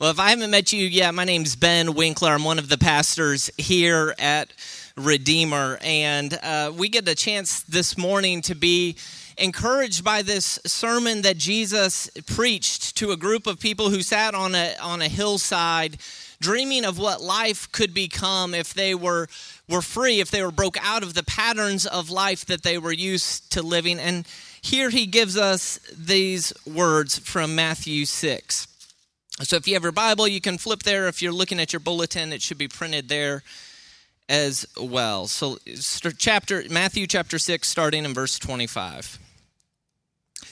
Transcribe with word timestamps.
Well, 0.00 0.12
if 0.12 0.20
I 0.20 0.30
haven't 0.30 0.52
met 0.52 0.72
you 0.72 0.86
yet, 0.86 1.12
my 1.12 1.24
name's 1.24 1.56
Ben 1.56 1.92
Winkler. 1.92 2.30
I'm 2.30 2.44
one 2.44 2.60
of 2.60 2.68
the 2.68 2.78
pastors 2.78 3.50
here 3.58 4.14
at 4.16 4.52
Redeemer. 4.96 5.76
And 5.82 6.38
uh, 6.40 6.72
we 6.72 6.88
get 6.88 7.08
a 7.08 7.16
chance 7.16 7.64
this 7.64 7.98
morning 7.98 8.40
to 8.42 8.54
be 8.54 8.94
encouraged 9.38 10.04
by 10.04 10.22
this 10.22 10.60
sermon 10.64 11.22
that 11.22 11.36
Jesus 11.36 12.08
preached 12.28 12.96
to 12.98 13.10
a 13.10 13.16
group 13.16 13.48
of 13.48 13.58
people 13.58 13.90
who 13.90 14.00
sat 14.02 14.36
on 14.36 14.54
a, 14.54 14.76
on 14.80 15.02
a 15.02 15.08
hillside 15.08 15.98
dreaming 16.40 16.84
of 16.84 16.96
what 16.96 17.20
life 17.20 17.72
could 17.72 17.92
become 17.92 18.54
if 18.54 18.74
they 18.74 18.94
were, 18.94 19.26
were 19.68 19.82
free, 19.82 20.20
if 20.20 20.30
they 20.30 20.44
were 20.44 20.52
broke 20.52 20.76
out 20.80 21.02
of 21.02 21.14
the 21.14 21.24
patterns 21.24 21.86
of 21.86 22.08
life 22.08 22.44
that 22.46 22.62
they 22.62 22.78
were 22.78 22.92
used 22.92 23.50
to 23.50 23.62
living. 23.62 23.98
And 23.98 24.28
here 24.62 24.90
he 24.90 25.06
gives 25.06 25.36
us 25.36 25.80
these 25.92 26.52
words 26.64 27.18
from 27.18 27.56
Matthew 27.56 28.04
6. 28.04 28.67
So 29.40 29.56
if 29.56 29.68
you 29.68 29.74
have 29.74 29.84
your 29.84 29.92
Bible, 29.92 30.26
you 30.26 30.40
can 30.40 30.58
flip 30.58 30.82
there. 30.82 31.06
If 31.06 31.22
you're 31.22 31.32
looking 31.32 31.60
at 31.60 31.72
your 31.72 31.80
bulletin, 31.80 32.32
it 32.32 32.42
should 32.42 32.58
be 32.58 32.68
printed 32.68 33.08
there 33.08 33.44
as 34.28 34.66
well. 34.76 35.26
So 35.26 35.58
chapter 36.18 36.64
Matthew 36.70 37.06
chapter 37.06 37.38
6 37.38 37.66
starting 37.66 38.04
in 38.04 38.12
verse 38.12 38.38
25. 38.38 39.18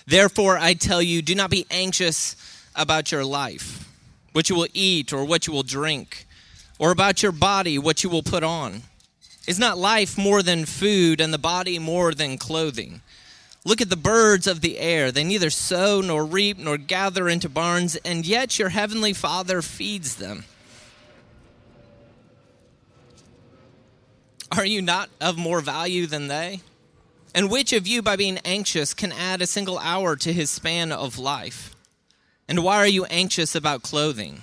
Therefore 0.06 0.56
I 0.56 0.74
tell 0.74 1.02
you, 1.02 1.20
do 1.20 1.34
not 1.34 1.50
be 1.50 1.66
anxious 1.70 2.36
about 2.74 3.10
your 3.10 3.24
life, 3.24 3.88
what 4.32 4.48
you 4.48 4.56
will 4.56 4.68
eat 4.72 5.12
or 5.12 5.24
what 5.24 5.46
you 5.46 5.52
will 5.52 5.62
drink, 5.62 6.26
or 6.78 6.90
about 6.90 7.22
your 7.22 7.32
body, 7.32 7.78
what 7.78 8.04
you 8.04 8.08
will 8.08 8.22
put 8.22 8.44
on. 8.44 8.82
Is 9.46 9.58
not 9.58 9.78
life 9.78 10.16
more 10.16 10.42
than 10.42 10.64
food 10.64 11.20
and 11.20 11.32
the 11.32 11.38
body 11.38 11.78
more 11.78 12.14
than 12.14 12.38
clothing? 12.38 13.02
Look 13.66 13.80
at 13.80 13.90
the 13.90 13.96
birds 13.96 14.46
of 14.46 14.60
the 14.60 14.78
air. 14.78 15.10
They 15.10 15.24
neither 15.24 15.50
sow 15.50 16.00
nor 16.00 16.24
reap 16.24 16.56
nor 16.56 16.78
gather 16.78 17.28
into 17.28 17.48
barns, 17.48 17.96
and 17.96 18.24
yet 18.24 18.60
your 18.60 18.68
heavenly 18.68 19.12
Father 19.12 19.60
feeds 19.60 20.14
them. 20.14 20.44
Are 24.52 24.64
you 24.64 24.80
not 24.80 25.10
of 25.20 25.36
more 25.36 25.60
value 25.60 26.06
than 26.06 26.28
they? 26.28 26.60
And 27.34 27.50
which 27.50 27.72
of 27.72 27.88
you, 27.88 28.02
by 28.02 28.14
being 28.14 28.38
anxious, 28.44 28.94
can 28.94 29.10
add 29.10 29.42
a 29.42 29.48
single 29.48 29.78
hour 29.78 30.14
to 30.14 30.32
his 30.32 30.48
span 30.48 30.92
of 30.92 31.18
life? 31.18 31.74
And 32.46 32.62
why 32.62 32.76
are 32.76 32.86
you 32.86 33.04
anxious 33.06 33.56
about 33.56 33.82
clothing? 33.82 34.42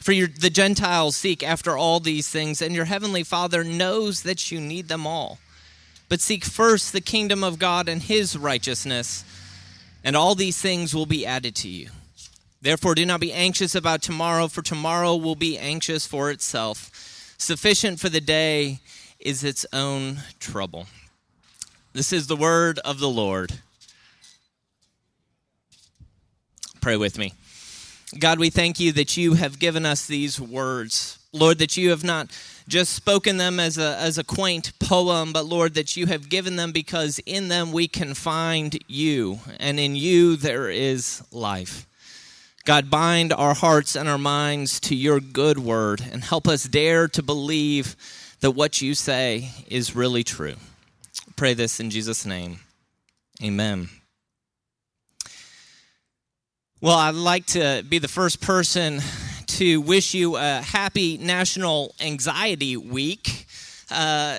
For 0.00 0.12
your, 0.12 0.28
the 0.28 0.50
Gentiles 0.50 1.14
seek 1.16 1.42
after 1.42 1.76
all 1.76 2.00
these 2.00 2.28
things, 2.28 2.62
and 2.62 2.74
your 2.74 2.86
heavenly 2.86 3.22
Father 3.22 3.62
knows 3.62 4.22
that 4.22 4.50
you 4.50 4.60
need 4.60 4.88
them 4.88 5.06
all. 5.06 5.38
But 6.08 6.20
seek 6.20 6.44
first 6.44 6.92
the 6.92 7.00
kingdom 7.00 7.44
of 7.44 7.58
God 7.58 7.88
and 7.88 8.02
his 8.02 8.36
righteousness, 8.36 9.24
and 10.02 10.16
all 10.16 10.34
these 10.34 10.60
things 10.60 10.94
will 10.94 11.06
be 11.06 11.26
added 11.26 11.54
to 11.56 11.68
you. 11.68 11.90
Therefore, 12.62 12.94
do 12.94 13.04
not 13.06 13.20
be 13.20 13.32
anxious 13.32 13.74
about 13.74 14.02
tomorrow, 14.02 14.48
for 14.48 14.62
tomorrow 14.62 15.16
will 15.16 15.36
be 15.36 15.58
anxious 15.58 16.06
for 16.06 16.30
itself. 16.30 17.34
Sufficient 17.38 18.00
for 18.00 18.08
the 18.08 18.20
day 18.20 18.80
is 19.18 19.44
its 19.44 19.66
own 19.72 20.20
trouble. 20.38 20.86
This 21.92 22.12
is 22.12 22.26
the 22.26 22.36
word 22.36 22.78
of 22.80 23.00
the 23.00 23.08
Lord. 23.08 23.52
Pray 26.80 26.96
with 26.96 27.18
me. 27.18 27.34
God, 28.18 28.38
we 28.38 28.50
thank 28.50 28.80
you 28.80 28.92
that 28.92 29.16
you 29.16 29.34
have 29.34 29.58
given 29.58 29.86
us 29.86 30.06
these 30.06 30.40
words. 30.40 31.18
Lord, 31.32 31.58
that 31.58 31.76
you 31.76 31.90
have 31.90 32.02
not 32.02 32.28
just 32.66 32.92
spoken 32.92 33.36
them 33.36 33.60
as 33.60 33.78
a, 33.78 33.96
as 33.98 34.18
a 34.18 34.24
quaint 34.24 34.72
poem, 34.80 35.32
but 35.32 35.46
Lord, 35.46 35.74
that 35.74 35.96
you 35.96 36.06
have 36.06 36.28
given 36.28 36.56
them 36.56 36.72
because 36.72 37.20
in 37.20 37.48
them 37.48 37.70
we 37.70 37.86
can 37.86 38.14
find 38.14 38.78
you, 38.88 39.38
and 39.60 39.78
in 39.78 39.94
you 39.94 40.36
there 40.36 40.68
is 40.68 41.22
life. 41.30 41.86
God, 42.64 42.90
bind 42.90 43.32
our 43.32 43.54
hearts 43.54 43.96
and 43.96 44.08
our 44.08 44.18
minds 44.18 44.80
to 44.80 44.94
your 44.94 45.20
good 45.20 45.58
word 45.58 46.02
and 46.12 46.22
help 46.22 46.46
us 46.46 46.64
dare 46.64 47.08
to 47.08 47.22
believe 47.22 47.96
that 48.40 48.52
what 48.52 48.82
you 48.82 48.94
say 48.94 49.50
is 49.68 49.96
really 49.96 50.24
true. 50.24 50.56
Pray 51.36 51.54
this 51.54 51.80
in 51.80 51.90
Jesus' 51.90 52.26
name. 52.26 52.60
Amen. 53.42 53.88
Well, 56.82 56.96
I'd 56.96 57.14
like 57.14 57.44
to 57.48 57.84
be 57.86 57.98
the 57.98 58.08
first 58.08 58.40
person 58.40 59.02
to 59.48 59.82
wish 59.82 60.14
you 60.14 60.36
a 60.36 60.62
happy 60.62 61.18
National 61.18 61.94
Anxiety 62.00 62.78
Week. 62.78 63.44
Uh, 63.90 64.38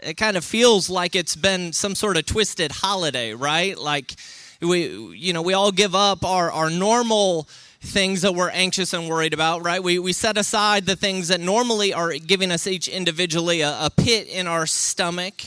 it 0.00 0.16
kind 0.16 0.36
of 0.36 0.44
feels 0.44 0.88
like 0.88 1.16
it's 1.16 1.34
been 1.34 1.72
some 1.72 1.96
sort 1.96 2.16
of 2.16 2.26
twisted 2.26 2.70
holiday, 2.70 3.34
right? 3.34 3.76
Like 3.76 4.14
we, 4.60 4.86
you 5.16 5.32
know, 5.32 5.42
we 5.42 5.52
all 5.52 5.72
give 5.72 5.96
up 5.96 6.24
our, 6.24 6.52
our 6.52 6.70
normal 6.70 7.48
things 7.80 8.22
that 8.22 8.36
we're 8.36 8.50
anxious 8.50 8.92
and 8.92 9.08
worried 9.08 9.34
about, 9.34 9.64
right? 9.64 9.82
We, 9.82 9.98
we 9.98 10.12
set 10.12 10.38
aside 10.38 10.86
the 10.86 10.94
things 10.94 11.26
that 11.26 11.40
normally 11.40 11.92
are 11.92 12.12
giving 12.12 12.52
us 12.52 12.68
each 12.68 12.86
individually 12.86 13.62
a, 13.62 13.86
a 13.86 13.90
pit 13.90 14.28
in 14.28 14.46
our 14.46 14.66
stomach 14.66 15.42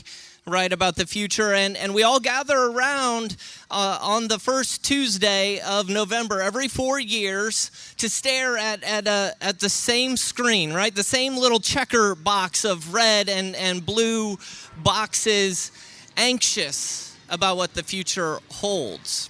right, 0.47 0.71
about 0.71 0.95
the 0.95 1.05
future. 1.05 1.53
And, 1.53 1.75
and 1.75 1.93
we 1.93 2.03
all 2.03 2.19
gather 2.19 2.57
around 2.57 3.35
uh, 3.69 3.99
on 4.01 4.29
the 4.29 4.39
first 4.39 4.83
Tuesday 4.83 5.59
of 5.59 5.89
November 5.89 6.41
every 6.41 6.69
four 6.69 6.99
years 6.99 7.69
to 7.97 8.09
stare 8.09 8.57
at, 8.57 8.81
at, 8.83 9.07
uh, 9.07 9.31
at 9.41 9.59
the 9.59 9.69
same 9.69 10.15
screen, 10.15 10.73
right? 10.73 10.95
The 10.95 11.03
same 11.03 11.35
little 11.35 11.59
checker 11.59 12.15
box 12.15 12.63
of 12.63 12.93
red 12.93 13.27
and, 13.27 13.55
and 13.57 13.85
blue 13.85 14.37
boxes, 14.77 15.71
anxious 16.15 17.15
about 17.29 17.57
what 17.57 17.73
the 17.73 17.83
future 17.83 18.39
holds. 18.49 19.29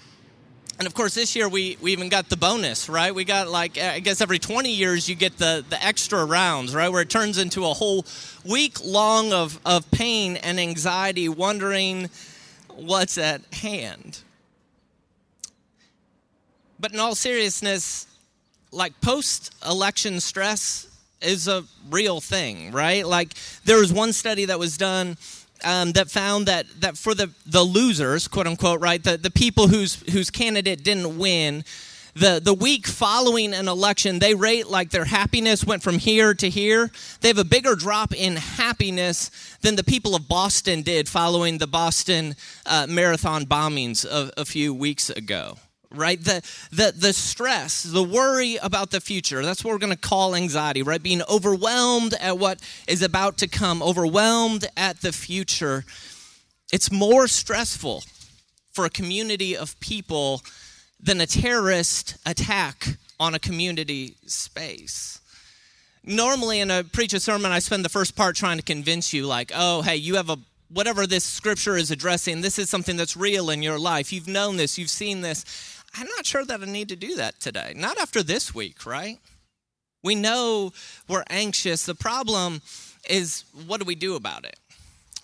And 0.78 0.86
of 0.86 0.94
course, 0.94 1.16
this 1.16 1.36
year 1.36 1.50
we, 1.50 1.76
we 1.82 1.92
even 1.92 2.08
got 2.08 2.30
the 2.30 2.38
bonus, 2.38 2.88
right? 2.88 3.14
We 3.14 3.24
got 3.24 3.48
like, 3.48 3.80
I 3.80 4.00
guess 4.00 4.22
every 4.22 4.38
20 4.38 4.72
years 4.72 5.10
you 5.10 5.16
get 5.16 5.38
the, 5.38 5.66
the 5.68 5.84
extra 5.84 6.24
rounds, 6.24 6.76
right? 6.76 6.90
Where 6.90 7.02
it 7.02 7.10
turns 7.10 7.40
into 7.40 7.66
a 7.66 7.74
whole 7.74 8.06
week 8.46 8.78
long 8.86 9.34
of, 9.34 9.60
of 9.66 9.90
pain 9.90 10.36
and 10.38 10.60
anxiety, 10.60 11.30
wondering 11.30 12.12
what's 12.76 13.18
at 13.18 13.42
hand. 13.54 14.20
But 16.80 16.94
in 16.94 17.00
all 17.00 17.16
seriousness, 17.16 18.06
like 18.72 19.00
post 19.02 19.56
election 19.68 20.20
stress 20.20 20.88
is 21.22 21.48
a 21.48 21.64
real 21.90 22.22
thing, 22.22 22.72
right? 22.72 23.06
Like 23.06 23.34
there 23.66 23.80
was 23.80 23.92
one 23.92 24.14
study 24.14 24.46
that 24.46 24.60
was 24.60 24.78
done 24.78 25.18
um, 25.64 25.92
that 25.94 26.10
found 26.10 26.48
that, 26.48 26.66
that 26.82 26.98
for 26.98 27.14
the, 27.14 27.30
the 27.46 27.64
losers, 27.64 28.28
quote 28.28 28.48
unquote, 28.48 28.82
right, 28.82 29.04
the, 29.04 29.18
the 29.18 29.32
people 29.32 29.68
whose, 29.68 29.96
whose 30.12 30.30
candidate 30.30 30.84
didn't 30.84 31.18
win, 31.18 31.64
the, 32.14 32.42
the 32.44 32.54
week 32.54 32.88
following 32.88 33.54
an 33.54 33.68
election, 33.68 34.20
they 34.20 34.34
rate 34.34 34.68
like 34.68 34.90
their 34.90 35.06
happiness 35.06 35.64
went 35.64 35.84
from 35.84 36.00
here 36.00 36.34
to 36.34 36.50
here. 36.50 36.90
They 37.22 37.28
have 37.28 37.38
a 37.38 37.44
bigger 37.44 37.76
drop 37.76 38.14
in 38.14 38.38
happiness 38.38 39.30
than 39.62 39.76
the 39.76 39.84
people 39.84 40.16
of 40.16 40.28
Boston 40.28 40.82
did 40.82 41.08
following 41.08 41.60
the 41.60 41.68
Boston 41.68 42.36
uh, 42.66 42.88
marathon 42.90 43.46
bombings 43.46 44.04
a, 44.04 44.32
a 44.36 44.46
few 44.46 44.74
weeks 44.74 45.12
ago 45.12 45.58
right? 45.92 46.22
The, 46.22 46.42
the 46.72 46.94
the 46.96 47.14
stress 47.14 47.84
the 47.84 48.04
worry 48.04 48.58
about 48.58 48.92
the 48.92 49.02
future. 49.02 49.44
That's 49.44 49.64
what 49.64 49.72
we're 49.72 49.80
going 49.80 49.94
to 49.94 49.98
call 49.98 50.36
anxiety 50.36 50.84
right? 50.84 51.02
Being 51.02 51.22
overwhelmed 51.30 52.14
at 52.20 52.38
what 52.38 52.60
is 52.88 53.02
about 53.02 53.38
to 53.40 53.48
come 53.48 53.82
overwhelmed 53.82 54.66
at 54.76 55.02
the 55.02 55.12
future. 55.12 55.86
It's 56.72 56.92
more 56.92 57.28
stressful 57.28 58.04
for 58.72 58.86
a 58.86 58.90
community 58.90 59.56
of 59.56 59.80
people 59.80 60.42
than 61.00 61.22
a 61.22 61.26
terrorist 61.26 62.18
attack 62.26 62.98
on 63.20 63.34
a 63.34 63.40
community 63.40 64.16
space. 64.26 65.20
Normally 66.04 66.60
in 66.60 66.72
a 66.72 66.84
preach 66.84 67.14
a 67.14 67.20
sermon 67.20 67.52
i 67.52 67.60
spend 67.60 67.84
the 67.84 67.90
first 67.90 68.16
part 68.16 68.36
trying 68.36 68.58
to 68.58 68.64
convince 68.64 69.14
you 69.14 69.26
like 69.26 69.52
oh 69.54 69.82
hey 69.82 69.98
you 69.98 70.16
have 70.16 70.30
a 70.30 70.38
whatever 70.70 71.08
this 71.08 71.24
scripture 71.24 71.76
is 71.78 71.92
addressing 71.92 72.42
this 72.42 72.60
is 72.60 72.70
something 72.70 72.98
that's 72.98 73.16
real 73.18 73.50
in 73.50 73.62
your 73.62 73.80
life. 73.80 74.12
You've 74.12 74.28
known 74.28 74.58
this 74.58 74.78
you've 74.78 74.90
seen 74.90 75.22
this 75.22 75.44
I'm 75.96 76.08
not 76.16 76.26
sure 76.26 76.46
that 76.46 76.62
I 76.62 76.66
need 76.66 76.90
to 76.90 76.96
do 76.96 77.16
that 77.16 77.40
today. 77.40 77.74
Not 77.76 77.98
after 77.98 78.24
this 78.24 78.54
week, 78.54 78.86
right? 78.86 79.20
We 80.04 80.16
know 80.16 80.74
we're 81.08 81.24
anxious. 81.30 81.86
The 81.86 81.96
problem 81.96 82.62
is 83.10 83.46
what 83.66 83.80
do 83.80 83.86
we 83.86 83.96
do 83.96 84.16
about 84.16 84.46
it? 84.46 84.58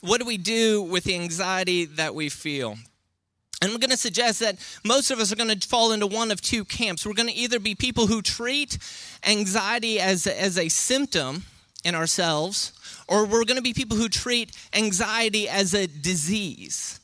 What 0.02 0.20
do 0.20 0.26
we 0.26 0.38
do 0.38 0.82
with 0.82 1.06
the 1.06 1.16
anxiety 1.16 1.86
that 1.86 2.16
we 2.16 2.30
feel? 2.30 2.78
And 3.62 3.72
I'm 3.72 3.80
going 3.80 3.92
to 3.92 3.98
suggest 3.98 4.42
that 4.42 4.58
most 4.84 5.10
of 5.10 5.20
us 5.20 5.32
are 5.32 5.38
going 5.38 5.58
to 5.58 5.68
fall 5.68 5.94
into 5.94 6.06
one 6.06 6.32
of 6.32 6.42
two 6.42 6.66
camps. 6.66 7.06
We're 7.06 7.14
going 7.14 7.30
to 7.30 7.36
either 7.36 7.60
be 7.60 7.76
people 7.76 8.08
who 8.08 8.22
treat 8.22 8.78
anxiety 9.26 10.02
as, 10.02 10.28
as 10.28 10.58
a 10.58 10.68
symptom 10.68 11.44
in 11.86 11.96
ourselves, 11.96 12.74
or 13.08 13.26
we're 13.26 13.46
going 13.46 13.56
to 13.56 13.62
be 13.62 13.74
people 13.74 13.96
who 13.96 14.10
treat 14.10 14.52
anxiety 14.74 15.48
as 15.48 15.74
a 15.74 15.88
disease. 15.88 17.00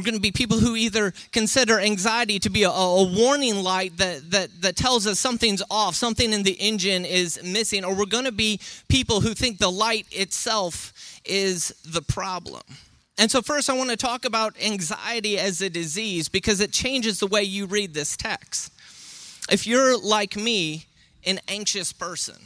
We're 0.00 0.04
going 0.04 0.14
to 0.14 0.20
be 0.20 0.32
people 0.32 0.58
who 0.58 0.76
either 0.76 1.12
consider 1.30 1.78
anxiety 1.78 2.38
to 2.38 2.48
be 2.48 2.62
a, 2.62 2.70
a, 2.70 3.04
warning 3.04 3.62
light 3.62 3.98
that, 3.98 4.30
that, 4.30 4.48
that 4.62 4.74
tells 4.74 5.06
us 5.06 5.20
something's 5.20 5.62
off, 5.70 5.94
something 5.94 6.32
in 6.32 6.42
the 6.42 6.52
engine 6.52 7.04
is 7.04 7.38
missing, 7.44 7.84
or 7.84 7.94
we're 7.94 8.06
going 8.06 8.24
to 8.24 8.32
be 8.32 8.58
people 8.88 9.20
who 9.20 9.34
think 9.34 9.58
the 9.58 9.70
light 9.70 10.06
itself 10.10 11.20
is 11.26 11.74
the 11.84 12.00
problem. 12.00 12.62
And 13.18 13.30
so, 13.30 13.42
first, 13.42 13.68
I 13.68 13.74
want 13.74 13.90
to 13.90 13.96
talk 13.98 14.24
about 14.24 14.56
anxiety 14.58 15.38
as 15.38 15.60
a 15.60 15.68
disease 15.68 16.30
because 16.30 16.60
it 16.60 16.72
changes 16.72 17.20
the 17.20 17.26
way 17.26 17.42
you 17.42 17.66
read 17.66 17.92
this 17.92 18.16
text. 18.16 18.72
If 19.52 19.66
you're 19.66 19.98
like 19.98 20.34
me, 20.34 20.86
an 21.26 21.40
anxious 21.46 21.92
person, 21.92 22.36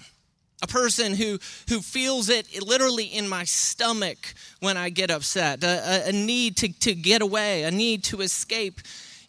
a 0.62 0.66
person 0.66 1.14
who, 1.14 1.38
who 1.68 1.80
feels 1.80 2.28
it 2.28 2.62
literally 2.62 3.04
in 3.04 3.28
my 3.28 3.44
stomach 3.44 4.34
when 4.60 4.76
I 4.76 4.88
get 4.88 5.10
upset, 5.10 5.62
a, 5.62 6.08
a, 6.08 6.12
need 6.12 6.56
to, 6.58 6.72
to 6.80 6.94
get 6.94 7.22
away, 7.22 7.64
a 7.64 7.70
need 7.70 8.04
to 8.04 8.20
escape, 8.20 8.80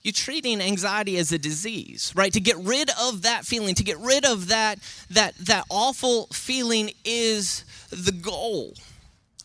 you're 0.02 0.14
treating 0.14 0.62
anxiety 0.62 1.18
as 1.18 1.32
a 1.32 1.40
disease, 1.40 2.14
right? 2.16 2.32
To 2.32 2.40
get 2.40 2.58
rid 2.58 2.90
of 3.02 3.24
that 3.24 3.44
feeling, 3.44 3.76
to 3.76 3.84
get 3.84 3.98
rid 4.00 4.24
of 4.24 4.50
that, 4.50 4.80
that, 5.10 5.36
that 5.40 5.66
awful 5.70 6.28
feeling 6.28 6.92
is 7.04 7.66
the 7.90 8.12
goal 8.12 8.74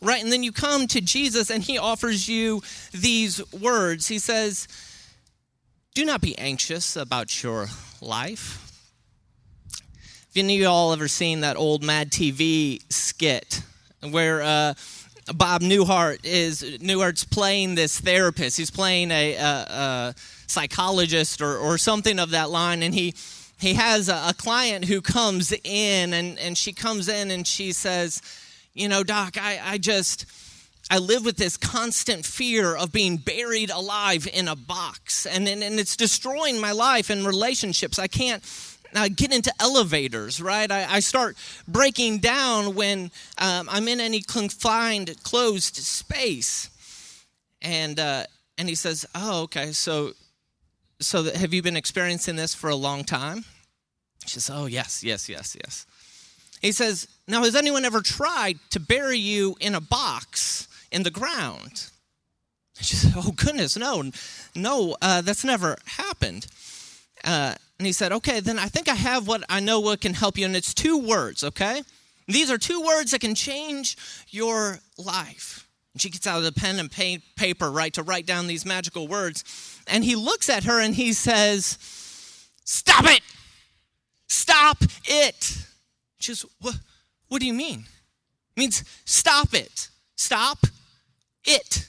right? 0.02 0.22
And 0.22 0.32
then 0.32 0.42
you 0.42 0.52
come 0.52 0.86
to 0.88 1.00
Jesus 1.00 1.50
and 1.50 1.62
he 1.62 1.78
offers 1.78 2.28
you 2.28 2.62
these 2.92 3.40
words. 3.52 4.08
He 4.08 4.18
says, 4.18 4.66
Do 5.94 6.04
not 6.04 6.20
be 6.20 6.36
anxious 6.38 6.96
about 6.96 7.42
your 7.42 7.68
life. 8.00 8.69
Have 10.30 10.44
any 10.44 10.58
of 10.58 10.62
y'all 10.62 10.92
ever 10.92 11.08
seen 11.08 11.40
that 11.40 11.56
old 11.56 11.82
Mad 11.82 12.12
TV 12.12 12.80
skit 12.88 13.62
where 14.10 14.40
uh, 14.42 14.74
Bob 15.34 15.60
Newhart 15.60 16.20
is 16.22 16.62
Newhart's 16.62 17.24
playing 17.24 17.74
this 17.74 17.98
therapist? 17.98 18.56
He's 18.56 18.70
playing 18.70 19.10
a, 19.10 19.34
a, 19.34 19.42
a 19.42 20.14
psychologist 20.46 21.42
or, 21.42 21.58
or 21.58 21.78
something 21.78 22.20
of 22.20 22.30
that 22.30 22.48
line, 22.48 22.84
and 22.84 22.94
he 22.94 23.12
he 23.58 23.74
has 23.74 24.08
a, 24.08 24.26
a 24.28 24.34
client 24.38 24.84
who 24.84 25.00
comes 25.00 25.52
in, 25.64 26.14
and, 26.14 26.38
and 26.38 26.56
she 26.56 26.72
comes 26.72 27.08
in 27.08 27.32
and 27.32 27.44
she 27.44 27.72
says, 27.72 28.22
you 28.72 28.88
know, 28.88 29.02
Doc, 29.02 29.36
I, 29.36 29.58
I 29.60 29.78
just, 29.78 30.26
I 30.92 30.98
live 30.98 31.24
with 31.24 31.38
this 31.38 31.56
constant 31.56 32.24
fear 32.24 32.76
of 32.76 32.92
being 32.92 33.16
buried 33.16 33.70
alive 33.70 34.28
in 34.32 34.46
a 34.46 34.54
box, 34.54 35.26
and, 35.26 35.48
and, 35.48 35.64
and 35.64 35.80
it's 35.80 35.96
destroying 35.96 36.60
my 36.60 36.70
life 36.70 37.10
and 37.10 37.26
relationships. 37.26 37.98
I 37.98 38.06
can't 38.06 38.44
uh, 38.94 39.08
get 39.14 39.32
into 39.32 39.52
elevators, 39.60 40.40
right? 40.40 40.70
I, 40.70 40.96
I 40.96 41.00
start 41.00 41.36
breaking 41.66 42.18
down 42.18 42.74
when 42.74 43.10
um, 43.38 43.68
I'm 43.70 43.88
in 43.88 44.00
any 44.00 44.20
confined, 44.20 45.22
closed 45.22 45.76
space. 45.76 46.70
And, 47.62 47.98
uh, 47.98 48.24
and 48.58 48.68
he 48.68 48.74
says, 48.74 49.06
Oh, 49.14 49.42
okay, 49.42 49.72
so, 49.72 50.12
so 51.00 51.24
have 51.24 51.54
you 51.54 51.62
been 51.62 51.76
experiencing 51.76 52.36
this 52.36 52.54
for 52.54 52.70
a 52.70 52.76
long 52.76 53.04
time? 53.04 53.44
She 54.26 54.40
says, 54.40 54.50
Oh, 54.54 54.66
yes, 54.66 55.02
yes, 55.04 55.28
yes, 55.28 55.56
yes. 55.62 55.86
He 56.60 56.72
says, 56.72 57.08
Now, 57.26 57.44
has 57.44 57.56
anyone 57.56 57.84
ever 57.84 58.00
tried 58.00 58.58
to 58.70 58.80
bury 58.80 59.18
you 59.18 59.56
in 59.60 59.74
a 59.74 59.80
box 59.80 60.68
in 60.90 61.02
the 61.02 61.10
ground? 61.10 61.90
She 62.80 62.96
said, 62.96 63.12
Oh, 63.16 63.32
goodness, 63.32 63.76
no, 63.76 64.10
no, 64.54 64.96
uh, 65.02 65.20
that's 65.20 65.44
never 65.44 65.76
happened. 65.86 66.46
Uh, 67.24 67.54
and 67.80 67.86
he 67.86 67.92
said, 67.92 68.12
Okay, 68.12 68.40
then 68.40 68.58
I 68.58 68.66
think 68.66 68.90
I 68.90 68.94
have 68.94 69.26
what 69.26 69.42
I 69.48 69.58
know 69.58 69.80
what 69.80 70.02
can 70.02 70.12
help 70.12 70.36
you. 70.36 70.44
And 70.44 70.54
it's 70.54 70.74
two 70.74 70.98
words, 70.98 71.42
okay? 71.42 71.82
These 72.28 72.50
are 72.50 72.58
two 72.58 72.82
words 72.82 73.12
that 73.12 73.22
can 73.22 73.34
change 73.34 73.96
your 74.28 74.80
life. 74.98 75.66
And 75.94 76.02
she 76.02 76.10
gets 76.10 76.26
out 76.26 76.36
of 76.36 76.44
the 76.44 76.52
pen 76.52 76.78
and 76.78 76.90
paper, 76.90 77.70
right, 77.70 77.92
to 77.94 78.02
write 78.02 78.26
down 78.26 78.48
these 78.48 78.66
magical 78.66 79.08
words. 79.08 79.80
And 79.86 80.04
he 80.04 80.14
looks 80.14 80.50
at 80.50 80.64
her 80.64 80.78
and 80.78 80.94
he 80.94 81.14
says, 81.14 81.78
Stop 82.64 83.06
it! 83.06 83.22
Stop 84.28 84.84
it! 85.06 85.64
She 86.18 86.32
goes, 86.32 86.44
what, 86.60 86.78
what 87.28 87.40
do 87.40 87.46
you 87.46 87.54
mean? 87.54 87.86
It 88.56 88.60
means 88.60 88.84
stop 89.06 89.54
it. 89.54 89.88
Stop 90.16 90.66
it. 91.46 91.88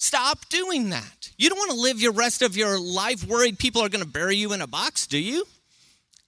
Stop 0.00 0.48
doing 0.48 0.88
that. 0.90 1.30
You 1.36 1.50
don't 1.50 1.58
want 1.58 1.72
to 1.72 1.76
live 1.76 2.00
your 2.00 2.12
rest 2.12 2.40
of 2.40 2.56
your 2.56 2.80
life 2.80 3.26
worried 3.26 3.58
people 3.58 3.82
are 3.82 3.88
going 3.90 4.02
to 4.02 4.10
bury 4.10 4.34
you 4.34 4.54
in 4.54 4.62
a 4.62 4.66
box, 4.66 5.06
do 5.06 5.18
you? 5.18 5.46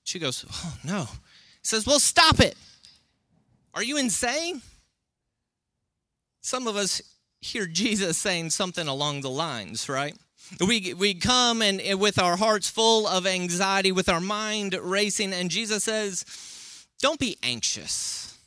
She 0.04 0.18
goes, 0.18 0.44
Oh, 0.52 0.76
no. 0.84 1.00
He 1.00 1.64
says, 1.64 1.86
Well, 1.86 1.98
stop 1.98 2.38
it. 2.38 2.54
Are 3.72 3.82
you 3.82 3.96
insane? 3.96 4.60
Some 6.42 6.66
of 6.66 6.76
us 6.76 7.00
hear 7.40 7.66
Jesus 7.66 8.18
saying 8.18 8.50
something 8.50 8.86
along 8.86 9.22
the 9.22 9.30
lines, 9.30 9.88
right? 9.88 10.14
We, 10.60 10.92
we 10.92 11.14
come 11.14 11.62
and, 11.62 11.80
and 11.80 11.98
with 11.98 12.18
our 12.18 12.36
hearts 12.36 12.68
full 12.68 13.08
of 13.08 13.26
anxiety, 13.26 13.90
with 13.90 14.10
our 14.10 14.20
mind 14.20 14.74
racing, 14.74 15.32
and 15.32 15.50
Jesus 15.50 15.84
says, 15.84 16.26
don't 17.00 17.18
be 17.18 17.38
anxious. 17.42 18.38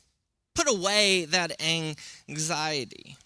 Put 0.54 0.70
away 0.70 1.24
that 1.26 1.60
anxiety. 1.60 3.16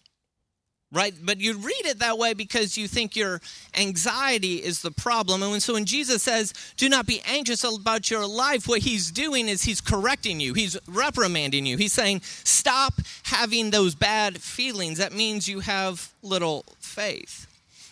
Right? 0.92 1.14
But 1.22 1.40
you 1.40 1.56
read 1.56 1.86
it 1.86 2.00
that 2.00 2.18
way 2.18 2.34
because 2.34 2.76
you 2.76 2.88
think 2.88 3.14
your 3.14 3.40
anxiety 3.78 4.56
is 4.56 4.82
the 4.82 4.90
problem. 4.90 5.40
And 5.40 5.62
so 5.62 5.74
when 5.74 5.84
Jesus 5.84 6.20
says, 6.20 6.52
do 6.76 6.88
not 6.88 7.06
be 7.06 7.22
anxious 7.24 7.62
about 7.62 8.10
your 8.10 8.26
life, 8.26 8.66
what 8.66 8.80
he's 8.80 9.12
doing 9.12 9.48
is 9.48 9.62
he's 9.62 9.80
correcting 9.80 10.40
you, 10.40 10.52
he's 10.52 10.76
reprimanding 10.88 11.64
you. 11.64 11.76
He's 11.76 11.92
saying, 11.92 12.22
stop 12.22 12.94
having 13.22 13.70
those 13.70 13.94
bad 13.94 14.38
feelings. 14.38 14.98
That 14.98 15.12
means 15.12 15.48
you 15.48 15.60
have 15.60 16.12
little 16.22 16.64
faith. 16.80 17.46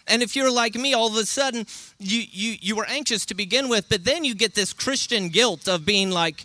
And 0.08 0.20
if 0.20 0.34
you're 0.34 0.50
like 0.50 0.74
me, 0.74 0.92
all 0.92 1.06
of 1.06 1.16
a 1.16 1.26
sudden 1.26 1.66
you, 2.00 2.24
you, 2.28 2.56
you 2.60 2.74
were 2.74 2.86
anxious 2.86 3.24
to 3.26 3.34
begin 3.34 3.68
with, 3.68 3.88
but 3.88 4.04
then 4.04 4.24
you 4.24 4.34
get 4.34 4.56
this 4.56 4.72
Christian 4.72 5.28
guilt 5.28 5.68
of 5.68 5.86
being 5.86 6.10
like, 6.10 6.44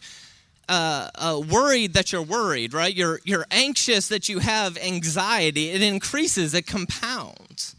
uh, 0.69 1.09
uh, 1.15 1.41
worried 1.49 1.93
that 1.93 2.11
you're 2.11 2.21
worried, 2.21 2.73
right? 2.73 2.93
You're, 2.93 3.19
you're 3.23 3.45
anxious 3.51 4.07
that 4.07 4.29
you 4.29 4.39
have 4.39 4.77
anxiety. 4.77 5.69
It 5.69 5.81
increases, 5.81 6.53
it 6.53 6.67
compounds. 6.67 7.75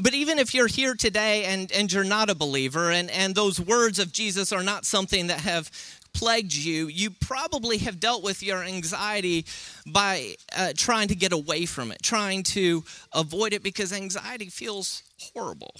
But 0.00 0.14
even 0.14 0.38
if 0.38 0.54
you're 0.54 0.68
here 0.68 0.94
today 0.94 1.44
and, 1.46 1.72
and 1.72 1.92
you're 1.92 2.04
not 2.04 2.30
a 2.30 2.34
believer, 2.34 2.90
and, 2.90 3.10
and 3.10 3.34
those 3.34 3.58
words 3.58 3.98
of 3.98 4.12
Jesus 4.12 4.52
are 4.52 4.62
not 4.62 4.84
something 4.84 5.28
that 5.28 5.40
have 5.40 5.70
plagued 6.12 6.54
you, 6.54 6.88
you 6.88 7.10
probably 7.10 7.78
have 7.78 7.98
dealt 7.98 8.22
with 8.22 8.42
your 8.42 8.62
anxiety 8.62 9.46
by 9.86 10.34
uh, 10.56 10.72
trying 10.76 11.08
to 11.08 11.14
get 11.14 11.32
away 11.32 11.66
from 11.66 11.90
it, 11.90 12.02
trying 12.02 12.42
to 12.42 12.84
avoid 13.12 13.52
it 13.52 13.62
because 13.62 13.92
anxiety 13.92 14.46
feels 14.46 15.02
horrible 15.18 15.74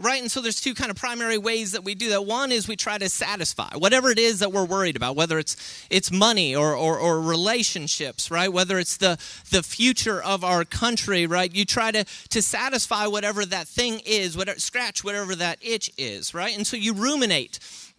right? 0.00 0.20
And 0.20 0.30
so 0.30 0.40
there's 0.40 0.60
two 0.60 0.74
kind 0.74 0.90
of 0.90 0.96
primary 0.96 1.38
ways 1.38 1.72
that 1.72 1.84
we 1.84 1.94
do 1.94 2.08
that. 2.10 2.24
One 2.24 2.50
is 2.50 2.66
we 2.66 2.76
try 2.76 2.98
to 2.98 3.08
satisfy 3.08 3.76
whatever 3.76 4.10
it 4.10 4.18
is 4.18 4.40
that 4.40 4.52
we're 4.52 4.64
worried 4.64 4.96
about 4.96 5.16
whether 5.16 5.38
it's 5.38 5.56
it's 5.90 6.10
money 6.10 6.56
or, 6.56 6.74
or, 6.74 6.98
or 6.98 7.20
relationships 7.20 8.30
right? 8.30 8.52
Whether 8.52 8.78
it's 8.78 8.96
the 8.96 9.18
the 9.50 9.62
future 9.62 10.22
of 10.22 10.42
our 10.42 10.64
country 10.64 11.26
right? 11.26 11.54
You 11.54 11.64
try 11.64 11.90
to 11.92 12.04
to 12.04 12.42
satisfy 12.42 13.06
whatever 13.06 13.44
that 13.44 13.68
thing 13.68 14.00
is 14.04 14.36
whatever 14.36 14.58
scratch 14.58 15.04
whatever 15.04 15.34
that 15.36 15.58
itch 15.60 15.90
is 15.98 16.34
right? 16.34 16.56
And 16.56 16.66
so 16.66 16.76
you 16.76 16.94
ruminate 16.94 17.58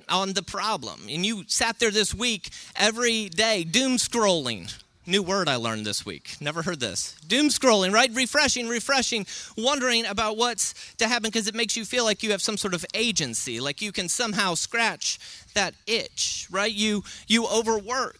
on 0.10 0.34
the 0.34 0.43
problem. 0.43 1.01
And 1.10 1.25
you 1.25 1.43
sat 1.48 1.79
there 1.79 1.91
this 1.91 2.13
week 2.13 2.50
every 2.75 3.29
day 3.29 3.63
doom 3.63 3.98
scrolling 3.98 4.74
New 5.08 5.24
word 5.24 5.50
I 5.50 5.55
learned 5.55 5.84
this 5.84 6.05
week. 6.05 6.36
Never 6.39 6.62
heard 6.62 6.79
this. 6.79 7.15
Doom 7.27 7.48
scrolling, 7.48 7.91
right? 7.91 8.12
Refreshing, 8.13 8.67
refreshing, 8.67 9.25
wondering 9.58 10.05
about 10.05 10.38
what's 10.38 10.75
to 10.98 11.08
happen 11.08 11.29
because 11.31 11.48
it 11.48 11.55
makes 11.55 11.75
you 11.75 11.86
feel 11.86 12.03
like 12.03 12.22
you 12.22 12.29
have 12.31 12.41
some 12.41 12.55
sort 12.55 12.75
of 12.75 12.86
agency, 12.93 13.60
like 13.60 13.81
you 13.81 13.91
can 13.91 14.08
somehow 14.08 14.53
scratch 14.53 15.17
that 15.55 15.74
itch, 15.88 16.48
right? 16.51 16.72
You 16.72 17.03
you 17.27 17.48
overwork 17.48 18.20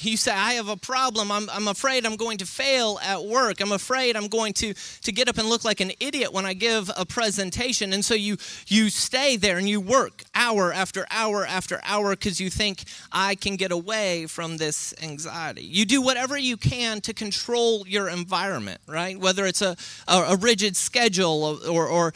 you 0.00 0.16
say 0.16 0.32
i 0.32 0.54
have 0.54 0.68
a 0.68 0.76
problem. 0.76 1.30
I'm, 1.30 1.48
I'm 1.50 1.68
afraid 1.68 2.06
i'm 2.06 2.16
going 2.16 2.38
to 2.38 2.46
fail 2.46 2.98
at 3.02 3.24
work. 3.24 3.60
I'm 3.60 3.72
afraid 3.72 4.16
i'm 4.16 4.28
going 4.28 4.52
to, 4.54 4.74
to 4.74 5.12
get 5.12 5.28
up 5.28 5.38
and 5.38 5.48
look 5.48 5.64
like 5.64 5.80
an 5.80 5.92
idiot 6.00 6.32
when 6.32 6.46
i 6.46 6.54
give 6.54 6.90
a 6.96 7.04
presentation. 7.04 7.92
And 7.92 8.04
so 8.04 8.14
you 8.14 8.36
you 8.66 8.90
stay 8.90 9.36
there 9.36 9.58
and 9.58 9.68
you 9.68 9.80
work 9.80 10.22
hour 10.34 10.72
after 10.72 11.06
hour 11.10 11.44
after 11.44 11.80
hour 11.84 12.10
because 12.10 12.40
you 12.40 12.50
think 12.50 12.84
i 13.12 13.34
can 13.34 13.56
get 13.56 13.72
away 13.72 14.26
from 14.26 14.56
this 14.56 14.94
anxiety. 15.02 15.62
You 15.62 15.84
do 15.84 16.02
whatever 16.02 16.38
you 16.38 16.56
can 16.56 17.00
to 17.02 17.14
control 17.14 17.86
your 17.86 18.08
environment 18.08 18.80
right? 18.86 19.18
Whether 19.18 19.46
it's 19.46 19.62
a, 19.62 19.76
a, 20.06 20.16
a 20.30 20.36
rigid 20.36 20.76
schedule 20.76 21.58
or, 21.68 21.86
or 21.86 22.12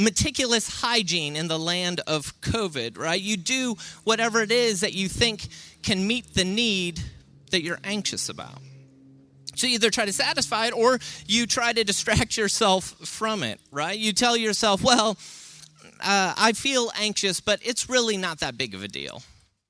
meticulous 0.00 0.80
hygiene 0.80 1.36
in 1.36 1.46
the 1.48 1.58
land 1.58 2.00
of 2.06 2.38
covid 2.40 2.98
right? 2.98 3.20
You 3.20 3.36
do 3.36 3.76
whatever 4.04 4.40
it 4.40 4.50
is 4.50 4.80
that 4.80 4.92
you 4.92 5.08
think 5.08 5.48
can 5.82 6.06
meet 6.06 6.34
the 6.34 6.44
need 6.44 7.00
that 7.50 7.62
you're 7.62 7.80
anxious 7.84 8.28
about. 8.28 8.58
So 9.56 9.66
either 9.66 9.90
try 9.90 10.04
to 10.04 10.12
satisfy 10.12 10.66
it 10.66 10.74
or 10.74 10.98
you 11.26 11.46
try 11.46 11.72
to 11.72 11.84
distract 11.84 12.36
yourself 12.36 12.84
from 13.06 13.42
it, 13.42 13.60
right? 13.70 13.98
You 13.98 14.12
tell 14.12 14.36
yourself, 14.36 14.82
well, 14.82 15.16
uh, 16.00 16.34
I 16.36 16.52
feel 16.52 16.90
anxious, 16.98 17.40
but 17.40 17.60
it's 17.62 17.88
really 17.88 18.16
not 18.16 18.40
that 18.40 18.58
big 18.58 18.74
of 18.74 18.82
a 18.82 18.88
deal. 18.88 19.22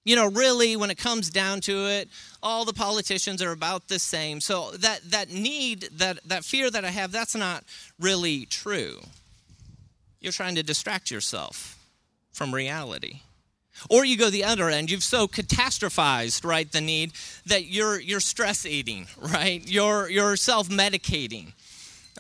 You 0.04 0.16
know, 0.16 0.30
really, 0.30 0.76
when 0.76 0.90
it 0.90 0.98
comes 0.98 1.30
down 1.30 1.62
to 1.62 1.86
it, 1.86 2.10
all 2.42 2.66
the 2.66 2.74
politicians 2.74 3.40
are 3.40 3.52
about 3.52 3.88
the 3.88 3.98
same. 3.98 4.40
So 4.40 4.70
that, 4.72 5.00
that 5.10 5.30
need, 5.30 5.88
that, 5.92 6.18
that 6.28 6.44
fear 6.44 6.70
that 6.70 6.84
I 6.84 6.90
have, 6.90 7.10
that's 7.10 7.34
not 7.34 7.64
really 7.98 8.44
true. 8.44 9.00
You're 10.20 10.32
trying 10.32 10.56
to 10.56 10.62
distract 10.62 11.10
yourself 11.10 11.78
from 12.32 12.54
reality. 12.54 13.20
Or 13.90 14.04
you 14.04 14.16
go 14.16 14.30
the 14.30 14.44
other 14.44 14.68
end, 14.68 14.90
you've 14.90 15.02
so 15.02 15.26
catastrophized, 15.28 16.44
right, 16.44 16.70
the 16.70 16.80
need 16.80 17.12
that 17.46 17.66
you're 17.66 18.00
you're 18.00 18.20
stress 18.20 18.64
eating, 18.64 19.06
right? 19.18 19.62
You're 19.66 20.08
you're 20.08 20.36
self-medicating. 20.36 21.52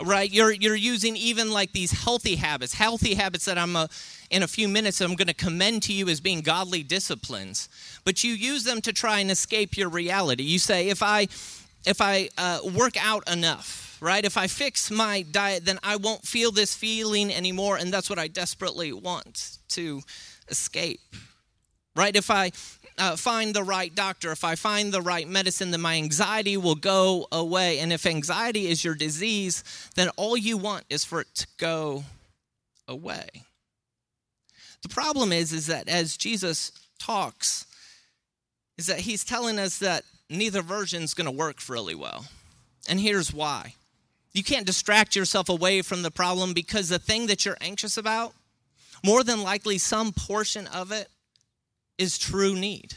Right? 0.02 0.28
You're 0.28 0.50
you're 0.50 0.74
using 0.74 1.16
even 1.16 1.52
like 1.52 1.72
these 1.72 1.92
healthy 1.92 2.34
habits, 2.34 2.74
healthy 2.74 3.14
habits 3.14 3.44
that 3.44 3.56
I'm 3.56 3.76
a, 3.76 3.88
in 4.28 4.42
a 4.42 4.48
few 4.48 4.66
minutes 4.66 5.00
I'm 5.00 5.14
going 5.14 5.28
to 5.28 5.34
commend 5.34 5.84
to 5.84 5.92
you 5.92 6.08
as 6.08 6.20
being 6.20 6.40
godly 6.40 6.82
disciplines. 6.82 7.68
But 8.04 8.24
you 8.24 8.32
use 8.32 8.64
them 8.64 8.80
to 8.80 8.92
try 8.92 9.20
and 9.20 9.30
escape 9.30 9.76
your 9.76 9.88
reality. 9.88 10.42
You 10.42 10.58
say 10.58 10.88
if 10.88 11.00
I 11.00 11.28
if 11.86 12.00
I 12.00 12.28
uh, 12.36 12.58
work 12.76 12.96
out 12.96 13.30
enough, 13.30 13.96
right? 14.00 14.24
If 14.24 14.36
I 14.36 14.48
fix 14.48 14.90
my 14.90 15.22
diet, 15.22 15.64
then 15.64 15.78
I 15.84 15.94
won't 15.94 16.22
feel 16.22 16.50
this 16.50 16.74
feeling 16.74 17.32
anymore, 17.32 17.76
and 17.76 17.92
that's 17.92 18.10
what 18.10 18.18
I 18.18 18.26
desperately 18.26 18.92
want 18.92 19.58
to 19.68 20.02
escape 20.48 21.00
right? 21.94 22.14
If 22.14 22.30
I 22.30 22.52
uh, 22.98 23.16
find 23.16 23.54
the 23.54 23.64
right 23.64 23.94
doctor, 23.94 24.32
if 24.32 24.44
I 24.44 24.54
find 24.54 24.92
the 24.92 25.02
right 25.02 25.28
medicine, 25.28 25.70
then 25.70 25.80
my 25.80 25.96
anxiety 25.96 26.56
will 26.56 26.74
go 26.74 27.26
away. 27.32 27.78
And 27.78 27.92
if 27.92 28.06
anxiety 28.06 28.68
is 28.68 28.84
your 28.84 28.94
disease, 28.94 29.64
then 29.94 30.08
all 30.16 30.36
you 30.36 30.56
want 30.56 30.84
is 30.88 31.04
for 31.04 31.20
it 31.20 31.34
to 31.34 31.46
go 31.58 32.04
away. 32.86 33.28
The 34.82 34.88
problem 34.88 35.32
is, 35.32 35.52
is 35.52 35.66
that 35.68 35.88
as 35.88 36.16
Jesus 36.16 36.70
talks, 36.98 37.66
is 38.76 38.86
that 38.86 39.00
he's 39.00 39.24
telling 39.24 39.58
us 39.58 39.78
that 39.78 40.04
neither 40.28 40.62
version 40.62 41.02
is 41.02 41.14
going 41.14 41.26
to 41.26 41.30
work 41.30 41.68
really 41.68 41.94
well. 41.94 42.26
And 42.88 43.00
here's 43.00 43.32
why. 43.32 43.74
You 44.32 44.42
can't 44.42 44.66
distract 44.66 45.16
yourself 45.16 45.48
away 45.48 45.80
from 45.82 46.02
the 46.02 46.10
problem 46.10 46.52
because 46.54 46.88
the 46.88 46.98
thing 46.98 47.28
that 47.28 47.44
you're 47.44 47.56
anxious 47.60 47.96
about, 47.96 48.34
more 49.04 49.22
than 49.22 49.42
likely 49.42 49.78
some 49.78 50.12
portion 50.12 50.66
of 50.66 50.92
it 50.92 51.08
is 51.98 52.18
true 52.18 52.54
need. 52.54 52.94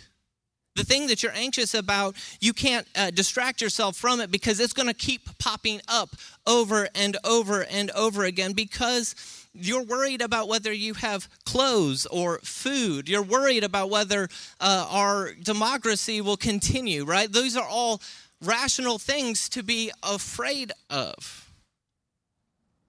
The 0.76 0.84
thing 0.84 1.08
that 1.08 1.24
you're 1.24 1.32
anxious 1.34 1.74
about, 1.74 2.16
you 2.40 2.54
can't 2.54 2.88
uh, 2.96 3.10
distract 3.10 3.62
yourself 3.62 3.96
from 3.96 4.22
it 4.22 4.30
because 4.30 4.60
it's 4.60 4.74
going 4.74 4.88
to 4.88 4.94
keep 4.94 5.22
popping 5.40 5.82
up 5.88 6.10
over 6.46 6.88
and 6.94 7.18
over 7.24 7.64
and 7.64 7.90
over 7.92 8.26
again 8.26 8.54
because 8.54 9.16
you're 9.56 9.84
worried 9.84 10.22
about 10.22 10.48
whether 10.48 10.72
you 10.72 10.94
have 10.94 11.28
clothes 11.46 12.06
or 12.06 12.38
food. 12.44 13.10
You're 13.10 13.24
worried 13.24 13.64
about 13.64 13.90
whether 13.90 14.30
uh, 14.60 14.88
our 14.92 15.34
democracy 15.34 16.22
will 16.22 16.38
continue, 16.38 17.06
right? 17.06 17.32
Those 17.32 17.58
are 17.58 17.68
all 17.68 18.00
rational 18.44 19.00
things 19.00 19.50
to 19.50 19.64
be 19.64 19.92
afraid 20.04 20.72
of. 20.92 21.50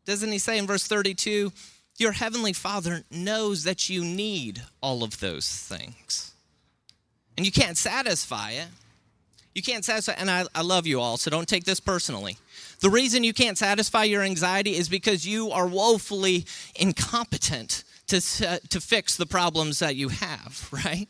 Doesn't 0.05 0.31
he 0.31 0.39
say 0.39 0.59
in 0.59 0.67
verse 0.67 0.87
32? 0.87 1.53
Your 1.99 2.13
heavenly 2.13 2.53
Father 2.53 3.03
knows 3.11 3.65
that 3.65 3.91
you 3.91 4.05
need 4.05 4.63
all 4.81 5.03
of 5.03 5.21
those 5.21 5.49
things. 5.49 6.33
And 7.37 7.45
you 7.45 7.53
can't 7.53 7.77
satisfy 7.77 8.53
it. 8.53 8.69
You 9.55 9.63
can't 9.63 9.85
satisfy, 9.85 10.13
and 10.13 10.31
I, 10.31 10.45
I 10.55 10.63
love 10.63 10.87
you 10.87 11.01
all, 11.01 11.17
so 11.17 11.31
don't 11.31 11.49
take 11.49 11.65
this 11.65 11.81
personally. 11.81 12.39
The 12.81 12.91
reason 12.91 13.25
you 13.25 13.33
can't 13.33 13.59
satisfy 13.59 14.05
your 14.05 14.23
anxiety 14.23 14.77
is 14.77 14.89
because 14.89 15.27
you 15.27 15.51
are 15.51 15.67
woefully 15.67 16.47
incompetent 16.77 17.83
to, 18.07 18.21
to 18.21 18.81
fix 18.81 19.17
the 19.17 19.27
problems 19.27 19.81
that 19.81 19.97
you 19.97 20.09
have, 20.09 20.69
right? 20.85 21.09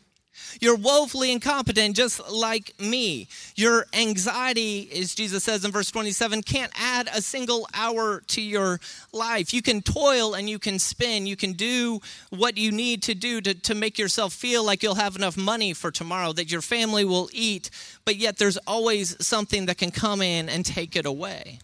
You're 0.59 0.75
woefully 0.75 1.31
incompetent, 1.31 1.95
just 1.95 2.29
like 2.29 2.73
me. 2.79 3.27
Your 3.55 3.85
anxiety, 3.93 4.89
as 4.99 5.15
Jesus 5.15 5.43
says 5.43 5.65
in 5.65 5.71
verse 5.71 5.91
27, 5.91 6.43
can't 6.43 6.71
add 6.75 7.09
a 7.13 7.21
single 7.21 7.67
hour 7.73 8.21
to 8.27 8.41
your 8.41 8.79
life. 9.11 9.53
You 9.53 9.61
can 9.61 9.81
toil 9.81 10.33
and 10.33 10.49
you 10.49 10.59
can 10.59 10.79
spin. 10.79 11.25
You 11.25 11.35
can 11.35 11.53
do 11.53 12.01
what 12.29 12.57
you 12.57 12.71
need 12.71 13.03
to 13.03 13.15
do 13.15 13.41
to, 13.41 13.53
to 13.53 13.75
make 13.75 13.97
yourself 13.97 14.33
feel 14.33 14.63
like 14.63 14.83
you'll 14.83 14.95
have 14.95 15.15
enough 15.15 15.37
money 15.37 15.73
for 15.73 15.91
tomorrow, 15.91 16.33
that 16.33 16.51
your 16.51 16.61
family 16.61 17.05
will 17.05 17.29
eat, 17.33 17.69
but 18.05 18.15
yet 18.15 18.37
there's 18.37 18.57
always 18.67 19.15
something 19.25 19.65
that 19.67 19.77
can 19.77 19.91
come 19.91 20.21
in 20.21 20.49
and 20.49 20.65
take 20.65 20.95
it 20.95 21.05
away. 21.05 21.59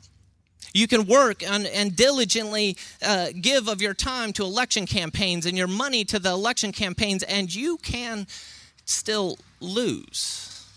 You 0.75 0.89
can 0.89 1.05
work 1.05 1.41
on, 1.49 1.65
and 1.67 1.95
diligently 1.95 2.75
uh, 3.01 3.27
give 3.39 3.69
of 3.69 3.81
your 3.81 3.93
time 3.93 4.33
to 4.33 4.43
election 4.43 4.85
campaigns 4.85 5.45
and 5.45 5.57
your 5.57 5.69
money 5.69 6.03
to 6.03 6.19
the 6.19 6.31
election 6.31 6.73
campaigns, 6.73 7.23
and 7.23 7.53
you 7.53 7.77
can 7.77 8.27
still 8.85 9.37
lose. 9.59 10.67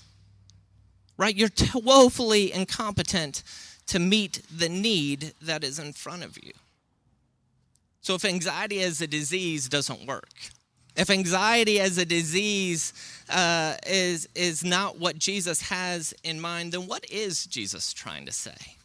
Right? 1.17 1.37
You're 1.37 1.51
woefully 1.75 2.53
incompetent 2.53 3.43
to 3.87 3.99
meet 3.99 4.43
the 4.55 4.69
need 4.69 5.33
that 5.41 5.65
is 5.65 5.79
in 5.79 5.93
front 5.93 6.25
of 6.25 6.37
you. 6.43 6.53
So, 8.01 8.15
if 8.15 8.25
anxiety 8.25 8.81
as 8.83 9.01
a 9.01 9.07
disease 9.07 9.69
doesn't 9.69 10.07
work, 10.07 10.33
if 10.99 11.11
anxiety 11.11 11.79
as 11.79 11.97
a 11.97 12.05
disease 12.05 12.93
uh, 13.29 13.77
is, 13.87 14.29
is 14.35 14.65
not 14.65 14.99
what 14.99 15.19
Jesus 15.19 15.63
has 15.63 16.13
in 16.25 16.41
mind, 16.41 16.73
then 16.73 16.87
what 16.87 17.09
is 17.09 17.47
Jesus 17.47 17.93
trying 17.93 18.27
to 18.27 18.33
say? 18.33 18.77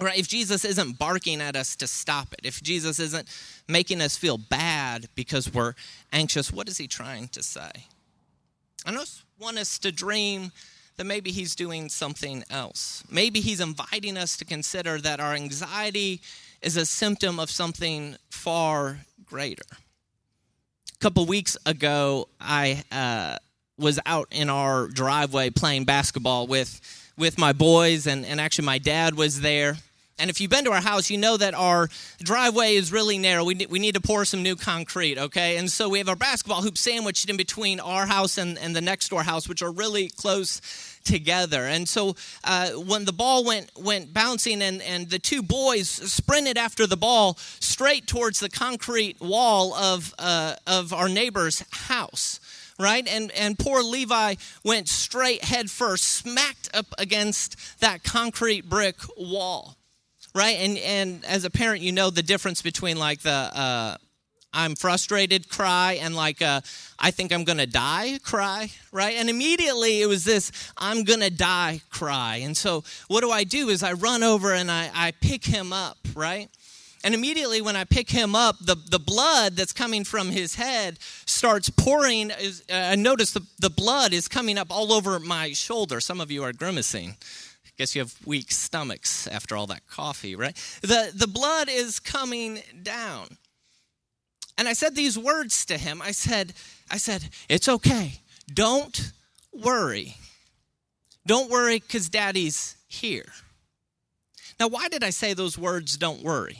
Right? 0.00 0.18
If 0.18 0.26
Jesus 0.26 0.64
isn't 0.64 0.98
barking 0.98 1.40
at 1.40 1.54
us 1.54 1.76
to 1.76 1.86
stop 1.86 2.32
it, 2.32 2.40
if 2.42 2.60
Jesus 2.62 2.98
isn't 2.98 3.28
making 3.68 4.00
us 4.00 4.16
feel 4.16 4.38
bad 4.38 5.06
because 5.14 5.52
we're 5.52 5.74
anxious, 6.12 6.52
what 6.52 6.68
is 6.68 6.78
he 6.78 6.88
trying 6.88 7.28
to 7.28 7.44
say? 7.44 7.70
I 8.84 8.92
just 8.92 9.22
want 9.38 9.58
us 9.58 9.78
to 9.78 9.90
dream 9.90 10.52
that 10.96 11.04
maybe 11.04 11.30
he's 11.30 11.54
doing 11.54 11.88
something 11.88 12.44
else. 12.50 13.02
Maybe 13.10 13.40
he's 13.40 13.60
inviting 13.60 14.16
us 14.16 14.36
to 14.36 14.44
consider 14.44 14.98
that 14.98 15.20
our 15.20 15.32
anxiety 15.34 16.20
is 16.60 16.76
a 16.76 16.86
symptom 16.86 17.40
of 17.40 17.50
something 17.50 18.16
far 18.30 19.00
greater. 19.24 19.64
A 19.72 20.98
couple 21.00 21.24
weeks 21.26 21.56
ago, 21.66 22.28
I 22.40 22.84
uh, 22.92 23.36
was 23.78 23.98
out 24.06 24.28
in 24.30 24.50
our 24.50 24.86
driveway 24.88 25.50
playing 25.50 25.84
basketball 25.84 26.46
with 26.46 26.80
with 27.16 27.38
my 27.38 27.52
boys, 27.52 28.08
and, 28.08 28.26
and 28.26 28.40
actually 28.40 28.64
my 28.66 28.78
dad 28.78 29.14
was 29.14 29.40
there. 29.40 29.76
And 30.18 30.30
if 30.30 30.40
you've 30.40 30.50
been 30.50 30.64
to 30.64 30.70
our 30.70 30.80
house, 30.80 31.10
you 31.10 31.18
know 31.18 31.36
that 31.36 31.54
our 31.54 31.88
driveway 32.20 32.76
is 32.76 32.92
really 32.92 33.18
narrow. 33.18 33.44
We, 33.44 33.66
we 33.68 33.80
need 33.80 33.96
to 33.96 34.00
pour 34.00 34.24
some 34.24 34.44
new 34.44 34.54
concrete, 34.54 35.18
okay? 35.18 35.56
And 35.56 35.70
so 35.70 35.88
we 35.88 35.98
have 35.98 36.08
our 36.08 36.14
basketball 36.14 36.62
hoop 36.62 36.78
sandwiched 36.78 37.28
in 37.28 37.36
between 37.36 37.80
our 37.80 38.06
house 38.06 38.38
and, 38.38 38.56
and 38.58 38.76
the 38.76 38.80
next 38.80 39.08
door 39.08 39.24
house, 39.24 39.48
which 39.48 39.60
are 39.60 39.72
really 39.72 40.08
close 40.08 40.60
together. 41.02 41.64
And 41.64 41.88
so 41.88 42.14
uh, 42.44 42.70
when 42.70 43.04
the 43.04 43.12
ball 43.12 43.44
went 43.44 43.70
went 43.76 44.14
bouncing 44.14 44.62
and, 44.62 44.80
and 44.82 45.10
the 45.10 45.18
two 45.18 45.42
boys 45.42 45.88
sprinted 45.88 46.56
after 46.56 46.86
the 46.86 46.96
ball 46.96 47.34
straight 47.58 48.06
towards 48.06 48.38
the 48.38 48.48
concrete 48.48 49.20
wall 49.20 49.74
of, 49.74 50.14
uh, 50.18 50.54
of 50.66 50.92
our 50.92 51.08
neighbor's 51.08 51.64
house 51.70 52.40
right? 52.76 53.06
And 53.06 53.30
and 53.32 53.56
poor 53.56 53.84
Levi 53.84 54.34
went 54.64 54.88
straight 54.88 55.44
head 55.44 55.70
first, 55.70 56.02
smacked 56.02 56.68
up 56.74 56.86
against 56.98 57.78
that 57.78 58.02
concrete 58.02 58.68
brick 58.68 58.96
wall 59.16 59.76
right? 60.34 60.56
And 60.58 60.78
and 60.78 61.24
as 61.24 61.44
a 61.44 61.50
parent, 61.50 61.82
you 61.82 61.92
know 61.92 62.10
the 62.10 62.22
difference 62.22 62.62
between 62.62 62.98
like 62.98 63.20
the 63.20 63.30
uh, 63.30 63.96
I'm 64.54 64.76
frustrated 64.76 65.48
cry 65.48 65.98
and 66.00 66.14
like 66.14 66.40
uh, 66.40 66.60
I 66.98 67.10
think 67.10 67.32
I'm 67.32 67.44
gonna 67.44 67.66
die 67.66 68.18
cry, 68.22 68.70
right? 68.92 69.16
And 69.16 69.28
immediately 69.28 70.00
it 70.00 70.06
was 70.06 70.24
this 70.24 70.52
I'm 70.76 71.04
gonna 71.04 71.30
die 71.30 71.80
cry. 71.90 72.36
And 72.36 72.56
so 72.56 72.84
what 73.08 73.20
do 73.20 73.30
I 73.30 73.44
do? 73.44 73.68
Is 73.68 73.82
I 73.82 73.92
run 73.92 74.22
over 74.22 74.52
and 74.52 74.70
I, 74.70 74.90
I 74.94 75.12
pick 75.20 75.44
him 75.44 75.72
up, 75.72 75.98
right? 76.14 76.48
And 77.02 77.14
immediately 77.14 77.60
when 77.60 77.76
I 77.76 77.84
pick 77.84 78.08
him 78.08 78.34
up, 78.34 78.56
the, 78.60 78.76
the 78.90 78.98
blood 78.98 79.56
that's 79.56 79.74
coming 79.74 80.04
from 80.04 80.30
his 80.30 80.54
head 80.54 80.98
starts 81.26 81.68
pouring. 81.68 82.32
Uh, 82.72 82.96
notice 82.96 83.32
the, 83.32 83.42
the 83.58 83.68
blood 83.68 84.14
is 84.14 84.26
coming 84.26 84.56
up 84.56 84.68
all 84.70 84.90
over 84.90 85.20
my 85.20 85.52
shoulder. 85.52 86.00
Some 86.00 86.18
of 86.18 86.30
you 86.30 86.42
are 86.44 86.54
grimacing 86.54 87.16
guess 87.78 87.94
you 87.94 88.02
have 88.02 88.14
weak 88.24 88.52
stomachs 88.52 89.26
after 89.26 89.56
all 89.56 89.66
that 89.66 89.86
coffee, 89.86 90.36
right? 90.36 90.54
The, 90.82 91.12
the 91.14 91.26
blood 91.26 91.68
is 91.68 91.98
coming 91.98 92.60
down. 92.82 93.36
And 94.56 94.68
I 94.68 94.72
said 94.72 94.94
these 94.94 95.18
words 95.18 95.64
to 95.66 95.78
him. 95.78 96.00
I 96.00 96.12
said, 96.12 96.52
I 96.90 96.96
said, 96.96 97.28
it's 97.48 97.68
okay. 97.68 98.20
Don't 98.52 99.12
worry. 99.52 100.16
Don't 101.26 101.50
worry 101.50 101.80
because 101.80 102.08
daddy's 102.08 102.76
here. 102.86 103.26
Now, 104.60 104.68
why 104.68 104.88
did 104.88 105.02
I 105.02 105.10
say 105.10 105.34
those 105.34 105.58
words, 105.58 105.96
don't 105.96 106.22
worry? 106.22 106.58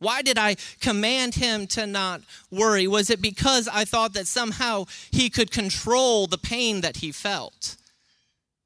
Why 0.00 0.22
did 0.22 0.36
I 0.36 0.56
command 0.80 1.36
him 1.36 1.66
to 1.68 1.86
not 1.86 2.22
worry? 2.50 2.86
Was 2.88 3.08
it 3.10 3.22
because 3.22 3.68
I 3.68 3.84
thought 3.84 4.12
that 4.14 4.26
somehow 4.26 4.86
he 5.10 5.30
could 5.30 5.50
control 5.50 6.26
the 6.26 6.38
pain 6.38 6.80
that 6.80 6.96
he 6.96 7.12
felt? 7.12 7.76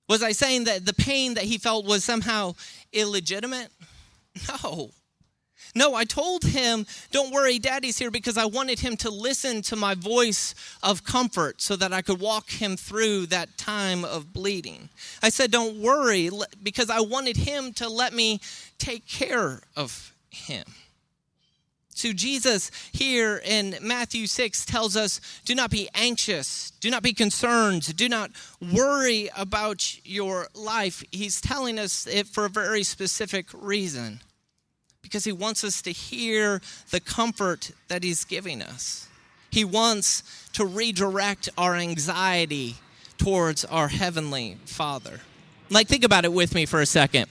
Was 0.09 0.23
I 0.23 0.33
saying 0.33 0.65
that 0.65 0.87
the 0.87 0.95
pain 0.95 1.35
that 1.35 1.45
he 1.45 1.59
felt 1.59 1.85
was 1.85 2.05
somehow 2.05 2.55
illegitimate? 2.93 3.71
No. 4.49 4.91
No, 5.75 5.95
I 5.95 6.05
told 6.05 6.45
him, 6.45 6.87
don't 7.13 7.33
worry, 7.33 7.59
daddy's 7.59 7.99
here 7.99 8.11
because 8.11 8.39
I 8.39 8.47
wanted 8.47 8.81
him 8.81 8.97
to 8.99 9.11
listen 9.11 9.63
to 9.63 9.77
my 9.77 9.95
voice 9.95 10.55
of 10.83 11.05
comfort 11.05 11.61
so 11.61 11.77
that 11.77 11.93
I 11.93 12.03
could 12.03 12.21
walk 12.21 12.49
him 12.51 12.77
through 12.77 13.27
that 13.27 13.59
time 13.59 14.05
of 14.05 14.33
bleeding. 14.33 14.89
I 15.23 15.29
said, 15.29 15.51
don't 15.51 15.81
worry 15.81 16.31
because 16.63 16.89
I 16.91 17.01
wanted 17.01 17.37
him 17.37 17.73
to 17.75 17.89
let 17.89 18.15
me 18.15 18.41
take 18.79 19.07
care 19.07 19.61
of 19.77 20.15
him. 20.31 20.65
So, 21.99 22.13
Jesus 22.13 22.71
here 22.93 23.43
in 23.45 23.75
Matthew 23.83 24.29
6 24.29 24.67
tells 24.67 24.97
us 24.97 25.21
do 25.45 25.53
not 25.57 25.69
be 25.69 25.89
anxious, 25.97 26.71
do 26.79 26.93
not 26.93 27.03
be 27.03 27.13
concerned, 27.13 27.97
do 27.97 28.09
not 28.09 28.31
worry 28.73 29.29
about 29.37 30.07
your 30.07 30.47
life. 30.55 31.03
He's 31.11 31.41
telling 31.41 31.77
us 31.77 32.07
it 32.07 32.29
for 32.29 32.45
a 32.45 32.49
very 32.49 32.85
specific 32.85 33.47
reason 33.53 34.21
because 35.03 35.25
he 35.25 35.33
wants 35.33 35.65
us 35.65 35.83
to 35.83 35.91
hear 35.91 36.63
the 36.91 37.01
comfort 37.01 37.73
that 37.89 38.05
he's 38.05 38.25
giving 38.25 38.63
us. 38.63 39.09
He 39.51 39.65
wants 39.65 40.23
to 40.53 40.65
redirect 40.65 41.49
our 41.59 41.75
anxiety 41.75 42.77
towards 43.17 43.65
our 43.65 43.89
heavenly 43.89 44.59
Father. 44.67 45.19
Like, 45.69 45.89
think 45.89 46.05
about 46.05 46.25
it 46.25 46.33
with 46.33 46.55
me 46.55 46.65
for 46.65 46.81
a 46.81 46.87
second. 46.87 47.27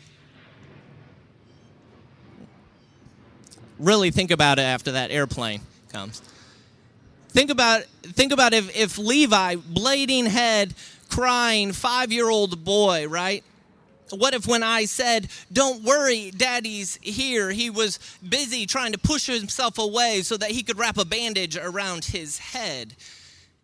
Really 3.79 4.11
think 4.11 4.31
about 4.31 4.59
it 4.59 4.63
after 4.63 4.93
that 4.93 5.11
airplane 5.11 5.61
comes. 5.91 6.21
Think 7.29 7.51
about 7.51 7.83
think 7.83 8.31
about 8.31 8.53
if, 8.53 8.75
if 8.75 8.97
Levi, 8.97 9.55
blading 9.55 10.27
head, 10.27 10.73
crying, 11.09 11.71
five 11.71 12.11
year 12.11 12.29
old 12.29 12.63
boy, 12.63 13.07
right? 13.07 13.43
What 14.09 14.33
if 14.33 14.47
when 14.47 14.63
I 14.63 14.85
said, 14.85 15.27
Don't 15.51 15.83
worry, 15.83 16.31
daddy's 16.31 16.97
here, 17.01 17.51
he 17.51 17.69
was 17.69 17.99
busy 18.27 18.65
trying 18.65 18.93
to 18.93 18.97
push 18.97 19.27
himself 19.27 19.77
away 19.77 20.21
so 20.21 20.37
that 20.37 20.51
he 20.51 20.63
could 20.63 20.77
wrap 20.77 20.97
a 20.97 21.05
bandage 21.05 21.57
around 21.57 22.05
his 22.05 22.39
head? 22.39 22.95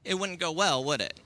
It 0.03 0.15
wouldn't 0.15 0.39
go 0.39 0.51
well, 0.51 0.83
would 0.83 1.01
it? 1.01 1.17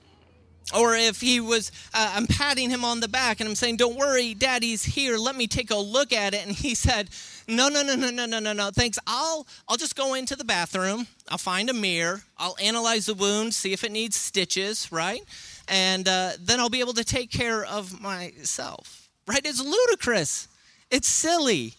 Or 0.74 0.94
if 0.94 1.20
he 1.20 1.40
was, 1.40 1.72
uh, 1.94 2.12
I'm 2.14 2.26
patting 2.26 2.70
him 2.70 2.84
on 2.84 3.00
the 3.00 3.08
back 3.08 3.40
and 3.40 3.48
I'm 3.48 3.54
saying, 3.54 3.76
Don't 3.76 3.96
worry, 3.96 4.34
daddy's 4.34 4.84
here, 4.84 5.16
let 5.16 5.36
me 5.36 5.46
take 5.46 5.70
a 5.70 5.76
look 5.76 6.12
at 6.12 6.34
it. 6.34 6.46
And 6.46 6.54
he 6.54 6.74
said, 6.86 7.10
No, 7.46 7.68
no, 7.68 7.82
no, 7.82 7.94
no, 7.94 8.10
no, 8.10 8.26
no, 8.26 8.38
no, 8.38 8.52
no, 8.52 8.70
thanks. 8.70 8.98
I'll, 9.06 9.46
I'll 9.68 9.76
just 9.76 9.96
go 9.96 10.14
into 10.14 10.36
the 10.36 10.44
bathroom, 10.44 11.06
I'll 11.28 11.38
find 11.38 11.70
a 11.70 11.74
mirror, 11.74 12.22
I'll 12.36 12.56
analyze 12.62 13.06
the 13.06 13.14
wound, 13.14 13.54
see 13.54 13.72
if 13.72 13.84
it 13.84 13.92
needs 13.92 14.16
stitches, 14.16 14.90
right? 14.92 15.22
And 15.68 16.08
uh, 16.08 16.32
then 16.40 16.60
I'll 16.60 16.70
be 16.70 16.80
able 16.80 16.94
to 16.94 17.04
take 17.04 17.30
care 17.30 17.64
of 17.64 18.00
myself 18.00 19.08
right? 19.28 19.44
It's 19.44 19.62
ludicrous. 19.62 20.48
It's 20.90 21.06
silly. 21.06 21.74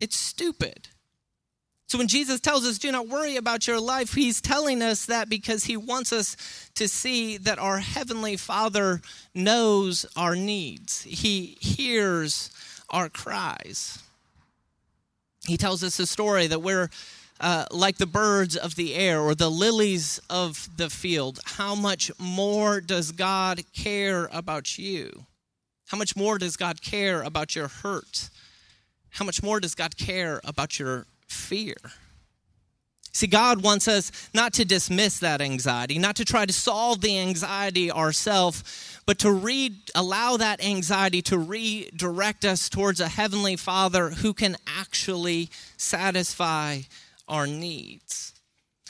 It's 0.00 0.16
stupid. 0.16 0.88
So 1.92 1.98
when 1.98 2.08
Jesus 2.08 2.40
tells 2.40 2.66
us, 2.66 2.78
do 2.78 2.90
not 2.90 3.06
worry 3.06 3.36
about 3.36 3.66
your 3.66 3.78
life, 3.78 4.14
he's 4.14 4.40
telling 4.40 4.80
us 4.80 5.04
that 5.04 5.28
because 5.28 5.64
he 5.64 5.76
wants 5.76 6.10
us 6.10 6.70
to 6.74 6.88
see 6.88 7.36
that 7.36 7.58
our 7.58 7.80
Heavenly 7.80 8.38
Father 8.38 9.02
knows 9.34 10.06
our 10.16 10.34
needs, 10.34 11.02
he 11.02 11.58
hears 11.60 12.50
our 12.88 13.10
cries. 13.10 13.98
He 15.46 15.58
tells 15.58 15.84
us 15.84 15.98
a 15.98 16.06
story 16.06 16.46
that 16.46 16.60
we're 16.60 16.88
uh, 17.40 17.66
like 17.70 17.98
the 17.98 18.06
birds 18.06 18.56
of 18.56 18.74
the 18.74 18.94
air 18.94 19.20
or 19.20 19.34
the 19.34 19.50
lilies 19.50 20.18
of 20.30 20.70
the 20.78 20.88
field. 20.88 21.40
How 21.44 21.74
much 21.74 22.10
more 22.18 22.80
does 22.80 23.12
God 23.12 23.60
care 23.74 24.30
about 24.32 24.78
you? 24.78 25.26
How 25.88 25.98
much 25.98 26.16
more 26.16 26.38
does 26.38 26.56
God 26.56 26.80
care 26.80 27.20
about 27.20 27.54
your 27.54 27.68
hurt? 27.68 28.30
How 29.10 29.26
much 29.26 29.42
more 29.42 29.60
does 29.60 29.74
God 29.74 29.98
care 29.98 30.40
about 30.42 30.78
your 30.78 31.04
fear? 31.32 31.74
See, 33.14 33.26
God 33.26 33.62
wants 33.62 33.88
us 33.88 34.10
not 34.32 34.54
to 34.54 34.64
dismiss 34.64 35.18
that 35.18 35.42
anxiety, 35.42 35.98
not 35.98 36.16
to 36.16 36.24
try 36.24 36.46
to 36.46 36.52
solve 36.52 37.02
the 37.02 37.18
anxiety 37.18 37.92
ourselves, 37.92 38.64
but 39.04 39.18
to 39.18 39.30
re- 39.30 39.82
allow 39.94 40.38
that 40.38 40.64
anxiety 40.64 41.20
to 41.22 41.36
redirect 41.36 42.46
us 42.46 42.70
towards 42.70 43.00
a 43.00 43.08
heavenly 43.08 43.56
Father 43.56 44.10
who 44.10 44.32
can 44.32 44.56
actually 44.66 45.50
satisfy 45.76 46.80
our 47.28 47.46
needs. 47.46 48.32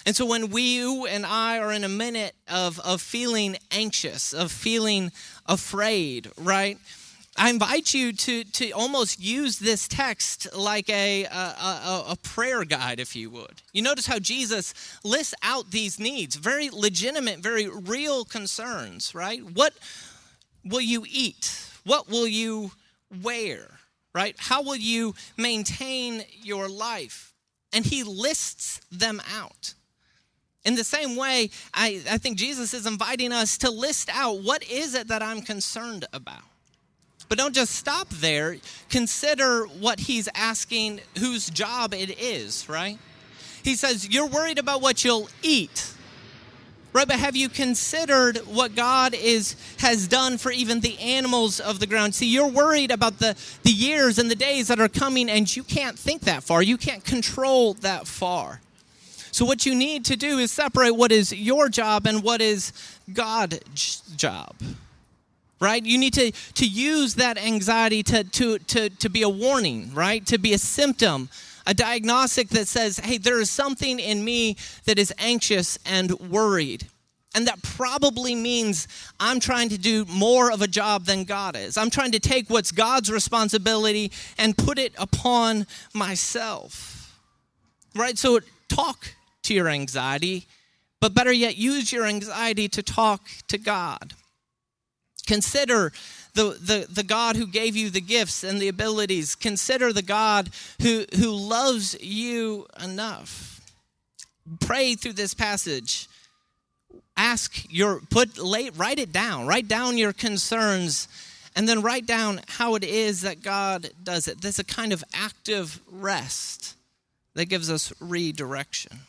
And 0.07 0.14
so 0.14 0.24
when 0.26 0.50
we, 0.50 0.76
you 0.76 1.07
and 1.07 1.26
I 1.26 1.59
are 1.59 1.72
in 1.72 1.85
a 1.85 1.88
minute 1.88 2.35
of, 2.48 2.78
of 2.81 3.00
feeling 3.00 3.57
anxious, 3.70 4.33
of 4.33 4.52
feeling 4.52 5.11
afraid, 5.46 6.31
right? 6.38 6.78
I 7.36 7.48
invite 7.48 7.94
you 7.94 8.12
to, 8.12 8.44
to 8.44 8.70
almost 8.72 9.18
use 9.18 9.58
this 9.58 9.88
text 9.88 10.54
like 10.54 10.90
a, 10.90 11.24
a, 11.24 11.28
a, 11.28 12.04
a, 12.10 12.16
prayer 12.22 12.64
guide, 12.64 13.00
if 13.00 13.16
you 13.16 13.30
would. 13.30 13.62
You 13.72 13.80
notice 13.80 14.06
how 14.06 14.18
Jesus 14.18 14.74
lists 15.02 15.34
out 15.42 15.70
these 15.70 15.98
needs, 15.98 16.36
very 16.36 16.68
legitimate, 16.68 17.38
very 17.38 17.68
real 17.68 18.26
concerns, 18.26 19.14
right? 19.14 19.42
What 19.42 19.72
will 20.62 20.82
you 20.82 21.06
eat? 21.08 21.66
What 21.84 22.10
will 22.10 22.26
you 22.26 22.72
wear, 23.22 23.66
right? 24.14 24.36
How 24.38 24.62
will 24.62 24.76
you 24.76 25.14
maintain 25.38 26.24
your 26.42 26.68
life? 26.68 27.32
And 27.72 27.86
he 27.86 28.04
lists 28.04 28.82
them 28.92 29.22
out. 29.34 29.72
In 30.64 30.74
the 30.74 30.84
same 30.84 31.16
way, 31.16 31.48
I, 31.72 32.02
I 32.10 32.18
think 32.18 32.36
Jesus 32.36 32.74
is 32.74 32.86
inviting 32.86 33.32
us 33.32 33.56
to 33.58 33.70
list 33.70 34.10
out 34.12 34.42
what 34.42 34.62
is 34.70 34.94
it 34.94 35.08
that 35.08 35.22
I'm 35.22 35.40
concerned 35.40 36.04
about 36.12 36.42
but 37.28 37.38
don't 37.38 37.54
just 37.54 37.74
stop 37.74 38.08
there. 38.08 38.56
Consider 38.88 39.64
what 39.64 40.00
he's 40.00 40.28
asking, 40.35 41.00
whose 41.18 41.50
job 41.50 41.94
it 41.94 42.18
is, 42.20 42.68
right? 42.68 42.98
He 43.62 43.74
says, 43.74 44.08
You're 44.08 44.26
worried 44.26 44.58
about 44.58 44.82
what 44.82 45.04
you'll 45.04 45.28
eat. 45.42 45.92
Right, 46.94 47.08
but 47.08 47.18
have 47.18 47.35
you 47.35 47.48
considered 47.48 48.37
what 48.46 48.74
God 48.74 49.14
is 49.14 49.56
has 49.78 50.06
done 50.06 50.37
for 50.37 50.52
even 50.52 50.80
the 50.80 50.98
animals 50.98 51.58
of 51.58 51.80
the 51.80 51.87
ground? 51.87 52.14
See, 52.14 52.26
you're 52.26 52.48
worried 52.48 52.90
about 52.90 53.18
the, 53.18 53.35
the 53.62 53.70
years 53.70 54.18
and 54.18 54.30
the 54.30 54.35
days 54.35 54.68
that 54.68 54.78
are 54.78 54.90
coming, 54.90 55.30
and 55.30 55.56
you 55.56 55.62
can't 55.62 55.98
think 55.98 56.22
that 56.22 56.42
far. 56.42 56.62
You 56.62 56.76
can't 56.76 57.02
control 57.02 57.72
that 57.74 58.06
far. 58.06 58.61
So 59.30 59.46
what 59.46 59.64
you 59.64 59.74
need 59.74 60.04
to 60.06 60.16
do 60.16 60.38
is 60.38 60.52
separate 60.52 60.92
what 60.92 61.12
is 61.12 61.32
your 61.32 61.70
job 61.70 62.06
and 62.06 62.22
what 62.22 62.42
is 62.42 62.74
God's 63.11 64.02
job 64.14 64.54
right? 65.62 65.85
You 65.85 65.96
need 65.96 66.14
to, 66.14 66.33
to 66.33 66.66
use 66.66 67.14
that 67.14 67.38
anxiety 67.38 68.03
to, 68.03 68.25
to, 68.25 68.59
to, 68.59 68.90
to 68.90 69.09
be 69.09 69.22
a 69.22 69.29
warning, 69.29 69.94
right? 69.94 70.27
To 70.27 70.37
be 70.37 70.55
a 70.55 70.59
symptom, 70.59 71.29
a 71.68 71.72
diagnostic 71.72 72.48
that 72.48 72.66
says, 72.66 72.98
hey, 72.98 73.16
there 73.16 73.40
is 73.40 73.48
something 73.48 74.01
in 74.01 74.25
me 74.25 74.57
that 74.87 74.98
is 74.98 75.14
anxious 75.18 75.79
and 75.87 76.11
worried. 76.18 76.88
And 77.37 77.46
that 77.46 77.62
probably 77.62 78.35
means 78.35 78.88
I'm 79.20 79.38
trying 79.38 79.68
to 79.68 79.79
do 79.79 80.05
more 80.07 80.51
of 80.51 80.62
a 80.62 80.66
job 80.66 81.05
than 81.05 81.22
God 81.22 81.57
is. 81.57 81.77
I'm 81.77 81.90
trying 81.90 82.11
to 82.11 82.20
take 82.20 82.51
what's 82.51 82.72
God's 82.72 83.11
responsibility 83.11 84.11
and 84.38 84.59
put 84.59 84.81
it 84.81 84.92
upon 84.98 85.68
myself. 85.94 87.16
Right? 87.94 88.18
So 88.18 88.40
talk 88.68 89.14
to 89.44 89.55
your 89.55 89.68
anxiety, 89.68 90.48
but 91.01 91.14
better 91.14 91.33
yet, 91.33 91.57
use 91.57 91.92
your 91.92 92.05
anxiety 92.05 92.68
to 92.68 92.83
talk 92.83 93.22
to 93.46 93.59
God. 93.59 94.14
Consider 95.26 95.92
the, 96.35 96.58
the, 96.61 96.87
the 96.90 97.02
God 97.02 97.37
who 97.37 97.46
gave 97.46 97.76
you 97.76 97.90
the 97.90 98.00
gifts 98.00 98.42
and 98.42 98.61
the 98.61 98.68
abilities. 98.68 99.35
Consider 99.35 99.92
the 99.92 100.02
God 100.02 100.50
who, 100.80 101.04
who 101.16 101.30
loves 101.30 102.00
you 102.00 102.66
enough. 102.82 103.61
Pray 104.61 104.94
through 104.94 105.12
this 105.12 105.35
passage. 105.35 106.08
Ask 107.16 107.66
your, 107.70 108.00
put, 108.11 108.38
lay, 108.38 108.70
write 108.70 108.98
it 108.98 109.12
down. 109.12 109.46
Write 109.46 109.68
down 109.68 109.98
your 109.98 110.12
concerns 110.12 111.08
and 111.54 111.68
then 111.68 111.82
write 111.82 112.06
down 112.06 112.40
how 112.48 112.74
it 112.74 112.85
is 112.85 113.22
that 113.22 113.42
God 113.42 113.90
does 114.02 114.26
it. 114.26 114.40
There's 114.40 114.58
a 114.58 114.64
kind 114.64 114.92
of 114.92 115.04
active 115.12 115.80
rest 115.90 116.76
that 117.35 117.46
gives 117.46 117.70
us 117.70 117.92
redirection. 118.00 119.00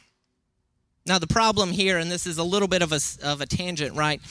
Now, 1.06 1.20
the 1.20 1.28
problem 1.28 1.72
here, 1.72 1.98
and 1.98 2.12
this 2.12 2.26
is 2.26 2.38
a 2.38 2.44
little 2.44 2.68
bit 2.68 2.82
of 2.82 2.92
a, 2.92 3.00
of 3.24 3.42
a 3.42 3.46
tangent, 3.46 3.96
right? 3.96 4.22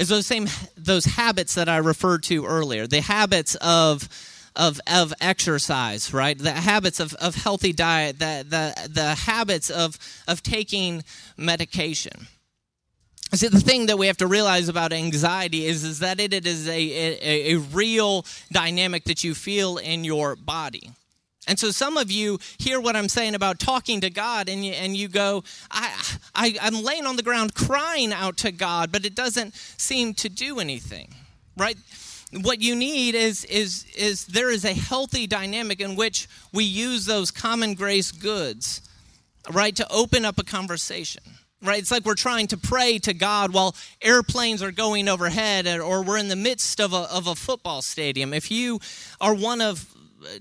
Is 0.00 0.08
those 0.08 0.26
same 0.26 0.48
those 0.76 1.04
habits 1.04 1.54
that 1.54 1.68
I 1.68 1.76
referred 1.76 2.22
to 2.24 2.46
earlier, 2.46 2.86
the 2.86 3.02
habits 3.02 3.54
of 3.56 4.08
of 4.56 4.80
of 4.86 5.12
exercise, 5.20 6.12
right? 6.12 6.36
The 6.36 6.52
habits 6.52 7.00
of, 7.00 7.12
of 7.14 7.34
healthy 7.34 7.72
diet, 7.72 8.18
the, 8.18 8.44
the 8.48 8.88
the 8.88 9.14
habits 9.14 9.68
of 9.68 9.98
of 10.26 10.42
taking 10.42 11.04
medication. 11.36 12.26
See, 13.34 13.46
the 13.46 13.60
thing 13.60 13.86
that 13.86 13.98
we 13.98 14.08
have 14.08 14.16
to 14.16 14.26
realize 14.26 14.68
about 14.68 14.92
anxiety 14.92 15.64
is, 15.64 15.84
is 15.84 16.00
that 16.00 16.18
it, 16.18 16.32
it 16.32 16.46
is 16.46 16.66
a, 16.66 16.72
a, 16.72 17.54
a 17.54 17.58
real 17.58 18.26
dynamic 18.50 19.04
that 19.04 19.22
you 19.22 19.36
feel 19.36 19.76
in 19.76 20.02
your 20.02 20.34
body. 20.34 20.90
And 21.48 21.58
so 21.58 21.70
some 21.70 21.96
of 21.96 22.10
you 22.10 22.38
hear 22.58 22.80
what 22.80 22.96
I'm 22.96 23.08
saying 23.08 23.34
about 23.34 23.58
talking 23.58 24.00
to 24.02 24.10
God 24.10 24.48
and 24.48 24.64
you, 24.64 24.72
and 24.72 24.96
you 24.96 25.08
go, 25.08 25.42
I, 25.70 26.02
I, 26.34 26.56
I'm 26.60 26.82
laying 26.84 27.06
on 27.06 27.16
the 27.16 27.22
ground 27.22 27.54
crying 27.54 28.12
out 28.12 28.36
to 28.38 28.52
God, 28.52 28.92
but 28.92 29.04
it 29.04 29.14
doesn't 29.14 29.54
seem 29.54 30.14
to 30.14 30.28
do 30.28 30.60
anything. 30.60 31.14
right? 31.56 31.76
What 32.42 32.60
you 32.60 32.76
need 32.76 33.14
is 33.16 33.44
is 33.46 33.84
is 33.96 34.26
there 34.26 34.50
is 34.50 34.64
a 34.64 34.72
healthy 34.72 35.26
dynamic 35.26 35.80
in 35.80 35.96
which 35.96 36.28
we 36.52 36.62
use 36.64 37.04
those 37.06 37.30
common 37.32 37.74
grace 37.74 38.12
goods, 38.12 38.82
right, 39.50 39.74
to 39.76 39.86
open 39.92 40.24
up 40.24 40.38
a 40.38 40.44
conversation 40.44 41.22
right? 41.62 41.78
It's 41.78 41.90
like 41.90 42.06
we're 42.06 42.14
trying 42.14 42.46
to 42.48 42.56
pray 42.56 42.98
to 43.00 43.12
God 43.12 43.52
while 43.52 43.76
airplanes 44.00 44.62
are 44.62 44.72
going 44.72 45.08
overhead 45.08 45.66
or 45.66 46.02
we're 46.02 46.16
in 46.16 46.28
the 46.28 46.36
midst 46.36 46.80
of 46.80 46.94
a, 46.94 47.00
of 47.12 47.26
a 47.26 47.34
football 47.34 47.82
stadium. 47.82 48.32
If 48.32 48.50
you 48.50 48.80
are 49.20 49.34
one 49.34 49.60
of 49.60 49.94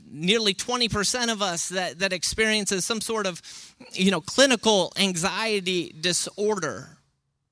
nearly 0.09 0.53
20% 0.53 1.31
of 1.31 1.41
us 1.41 1.69
that, 1.69 1.99
that 1.99 2.13
experiences 2.13 2.85
some 2.85 3.01
sort 3.01 3.25
of 3.25 3.41
you 3.93 4.11
know 4.11 4.21
clinical 4.21 4.91
anxiety 4.97 5.95
disorder 5.99 6.99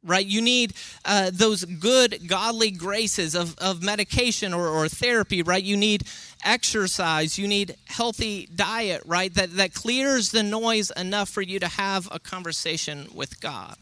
right? 0.04 0.26
You 0.26 0.42
need 0.42 0.74
uh, 1.06 1.32
those 1.34 1.66
good 1.66 2.28
godly 2.28 2.72
graces 2.72 3.36
of, 3.36 3.58
of 3.58 3.84
medication 3.84 4.54
or, 4.54 4.68
or 4.68 4.88
therapy 4.88 5.44
right? 5.44 5.64
You 5.64 5.78
need 5.78 6.04
exercise. 6.44 7.38
You 7.38 7.48
need 7.48 7.76
healthy 7.86 8.48
diet 8.56 9.04
right? 9.06 9.34
That, 9.34 9.56
that 9.58 9.74
clears 9.74 10.32
the 10.32 10.44
noise 10.44 10.92
enough 10.92 11.30
for 11.30 11.42
you 11.42 11.60
to 11.60 11.68
have 11.68 12.08
a 12.12 12.20
conversation 12.20 13.08
with 13.14 13.42
god. 13.42 13.76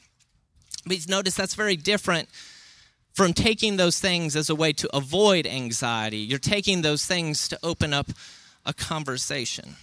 But 0.86 1.08
notice 1.08 1.36
that's 1.36 1.55
very 1.55 1.75
different 1.75 2.29
from 3.15 3.34
taking 3.34 3.78
those 3.78 3.99
things 3.99 4.36
as 4.36 4.49
a 4.49 4.56
way 4.56 4.71
to 4.71 4.88
avoid 4.95 5.47
anxiety 5.47 6.17
you're 6.17 6.39
taking 6.39 6.82
those 6.82 7.06
things 7.06 7.47
to 7.47 7.58
open 7.63 7.93
up 7.93 8.08
a 8.65 8.73
conversation 8.73 9.75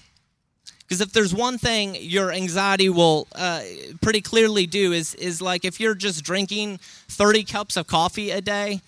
because 0.93 1.01
if 1.01 1.13
there's 1.15 1.35
one 1.35 1.57
thing 1.57 1.97
your 1.99 2.31
anxiety 2.31 2.91
will 2.91 3.27
uh, 3.35 3.63
pretty 4.03 4.21
clearly 4.21 4.67
do 4.67 4.93
is, 4.93 5.15
is 5.15 5.41
like 5.41 5.65
if 5.65 5.81
you're 5.81 5.95
just 5.95 6.23
drinking 6.23 6.81
30 7.09 7.45
cups 7.45 7.79
of 7.79 7.87
coffee 7.87 8.31
a 8.31 8.43
day, 8.43 8.79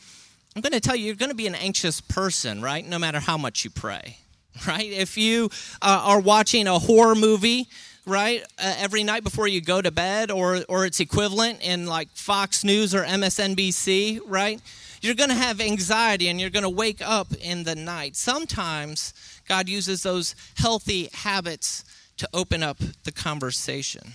I'm 0.54 0.61
going 0.61 0.74
to 0.74 0.80
tell 0.80 0.94
you, 0.94 1.07
you're 1.07 1.14
going 1.14 1.30
to 1.30 1.35
be 1.35 1.46
an 1.46 1.54
anxious 1.54 2.02
person, 2.02 2.61
right? 2.61 2.87
No 2.87 2.98
matter 2.98 3.20
how 3.20 3.38
much 3.38 3.64
you 3.64 3.70
pray, 3.70 4.18
right? 4.66 4.85
If 4.85 5.16
you 5.16 5.48
uh, 5.80 6.02
are 6.04 6.20
watching 6.20 6.66
a 6.66 6.78
horror 6.78 7.14
movie, 7.14 7.68
right, 8.07 8.43
uh, 8.59 8.75
every 8.79 9.03
night 9.05 9.25
before 9.25 9.49
you 9.49 9.61
go 9.61 9.81
to 9.81 9.90
bed, 9.90 10.31
or, 10.31 10.64
or 10.69 10.87
its 10.87 11.01
equivalent 11.01 11.61
in 11.62 11.87
like 11.87 12.09
Fox 12.11 12.64
News 12.64 12.95
or 12.95 13.05
MSNBC, 13.05 14.21
right? 14.27 14.61
You're 15.01 15.14
going 15.14 15.31
to 15.31 15.37
have 15.37 15.61
anxiety 15.61 16.29
and 16.29 16.40
you're 16.40 16.51
going 16.51 16.62
to 16.62 16.71
wake 16.71 17.03
up 17.07 17.29
in 17.35 17.64
the 17.64 17.75
night. 17.75 18.17
Sometimes 18.17 19.12
God 19.47 19.69
uses 19.69 20.03
those 20.03 20.35
healthy 20.57 21.11
habits 21.12 21.85
to 22.17 22.29
open 22.33 22.62
up 22.62 22.79
the 23.05 23.12
conversation. 23.12 24.12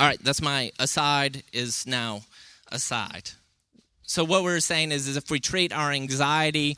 All 0.00 0.06
right, 0.06 0.22
that's 0.22 0.42
my 0.42 0.72
aside 0.78 1.42
is 1.52 1.86
now 1.86 2.22
aside. 2.70 3.30
So 4.02 4.24
what 4.24 4.42
we're 4.42 4.60
saying 4.60 4.92
is, 4.92 5.08
is 5.08 5.16
if 5.16 5.30
we 5.30 5.40
treat 5.40 5.72
our 5.72 5.90
anxiety 5.90 6.76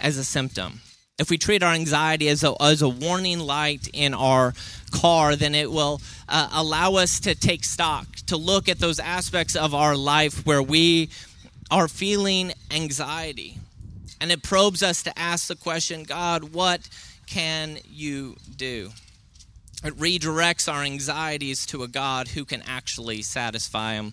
as 0.00 0.16
a 0.16 0.24
symptom, 0.24 0.80
if 1.22 1.30
we 1.30 1.38
treat 1.38 1.62
our 1.62 1.72
anxiety 1.72 2.28
as 2.28 2.42
a, 2.42 2.54
as 2.60 2.82
a 2.82 2.88
warning 2.88 3.38
light 3.38 3.88
in 3.92 4.12
our 4.12 4.54
car, 4.90 5.36
then 5.36 5.54
it 5.54 5.70
will 5.70 6.00
uh, 6.28 6.48
allow 6.52 6.96
us 6.96 7.20
to 7.20 7.34
take 7.34 7.64
stock, 7.64 8.06
to 8.26 8.36
look 8.36 8.68
at 8.68 8.80
those 8.80 8.98
aspects 8.98 9.54
of 9.54 9.72
our 9.72 9.96
life 9.96 10.44
where 10.44 10.62
we 10.62 11.08
are 11.70 11.86
feeling 11.86 12.52
anxiety. 12.72 13.56
And 14.20 14.32
it 14.32 14.42
probes 14.42 14.82
us 14.82 15.04
to 15.04 15.18
ask 15.18 15.46
the 15.46 15.54
question 15.54 16.02
God, 16.02 16.52
what 16.52 16.88
can 17.26 17.78
you 17.88 18.36
do? 18.56 18.90
It 19.84 19.94
redirects 19.94 20.72
our 20.72 20.82
anxieties 20.82 21.66
to 21.66 21.84
a 21.84 21.88
God 21.88 22.28
who 22.28 22.44
can 22.44 22.62
actually 22.66 23.22
satisfy 23.22 23.94
them. 23.94 24.12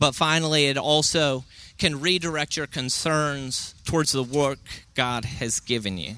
But 0.00 0.14
finally, 0.14 0.66
it 0.66 0.76
also 0.76 1.44
can 1.78 2.00
redirect 2.00 2.56
your 2.56 2.66
concerns 2.66 3.74
towards 3.84 4.12
the 4.12 4.22
work 4.22 4.58
God 4.94 5.24
has 5.24 5.60
given 5.60 5.96
you. 5.96 6.16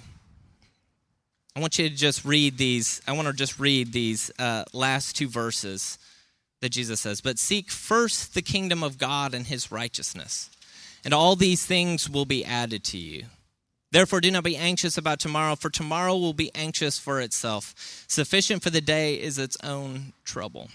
I 1.55 1.61
want 1.61 1.79
you 1.79 1.89
to 1.89 1.95
just 1.95 2.25
read 2.25 2.57
these. 2.57 3.03
I 3.07 3.13
want 3.13 3.29
to 3.29 3.35
just 3.35 3.61
read 3.61 3.93
these 3.93 4.31
uh, 4.39 4.65
last 4.73 5.17
two 5.17 5.29
verses 5.29 5.99
that 6.61 6.71
Jesus 6.71 7.01
says. 7.01 7.21
But 7.21 7.39
seek 7.39 7.71
first 7.71 8.35
the 8.35 8.43
kingdom 8.43 8.83
of 8.83 8.97
God 8.99 9.35
and 9.35 9.47
his 9.47 9.71
righteousness, 9.71 10.49
and 11.05 11.13
all 11.13 11.37
these 11.37 11.67
things 11.67 12.09
will 12.09 12.25
be 12.25 12.45
added 12.45 12.85
to 12.85 12.99
you. 12.99 13.25
Therefore, 13.91 14.23
do 14.23 14.31
not 14.31 14.45
be 14.45 14.57
anxious 14.57 14.97
about 14.97 15.21
tomorrow, 15.21 15.55
for 15.55 15.69
tomorrow 15.69 16.17
will 16.17 16.33
be 16.33 16.51
anxious 16.55 16.99
for 16.99 17.21
itself. 17.21 17.75
Sufficient 18.09 18.63
for 18.63 18.71
the 18.71 18.81
day 18.81 19.21
is 19.21 19.39
its 19.39 19.59
own 19.63 20.15
trouble. 20.25 20.71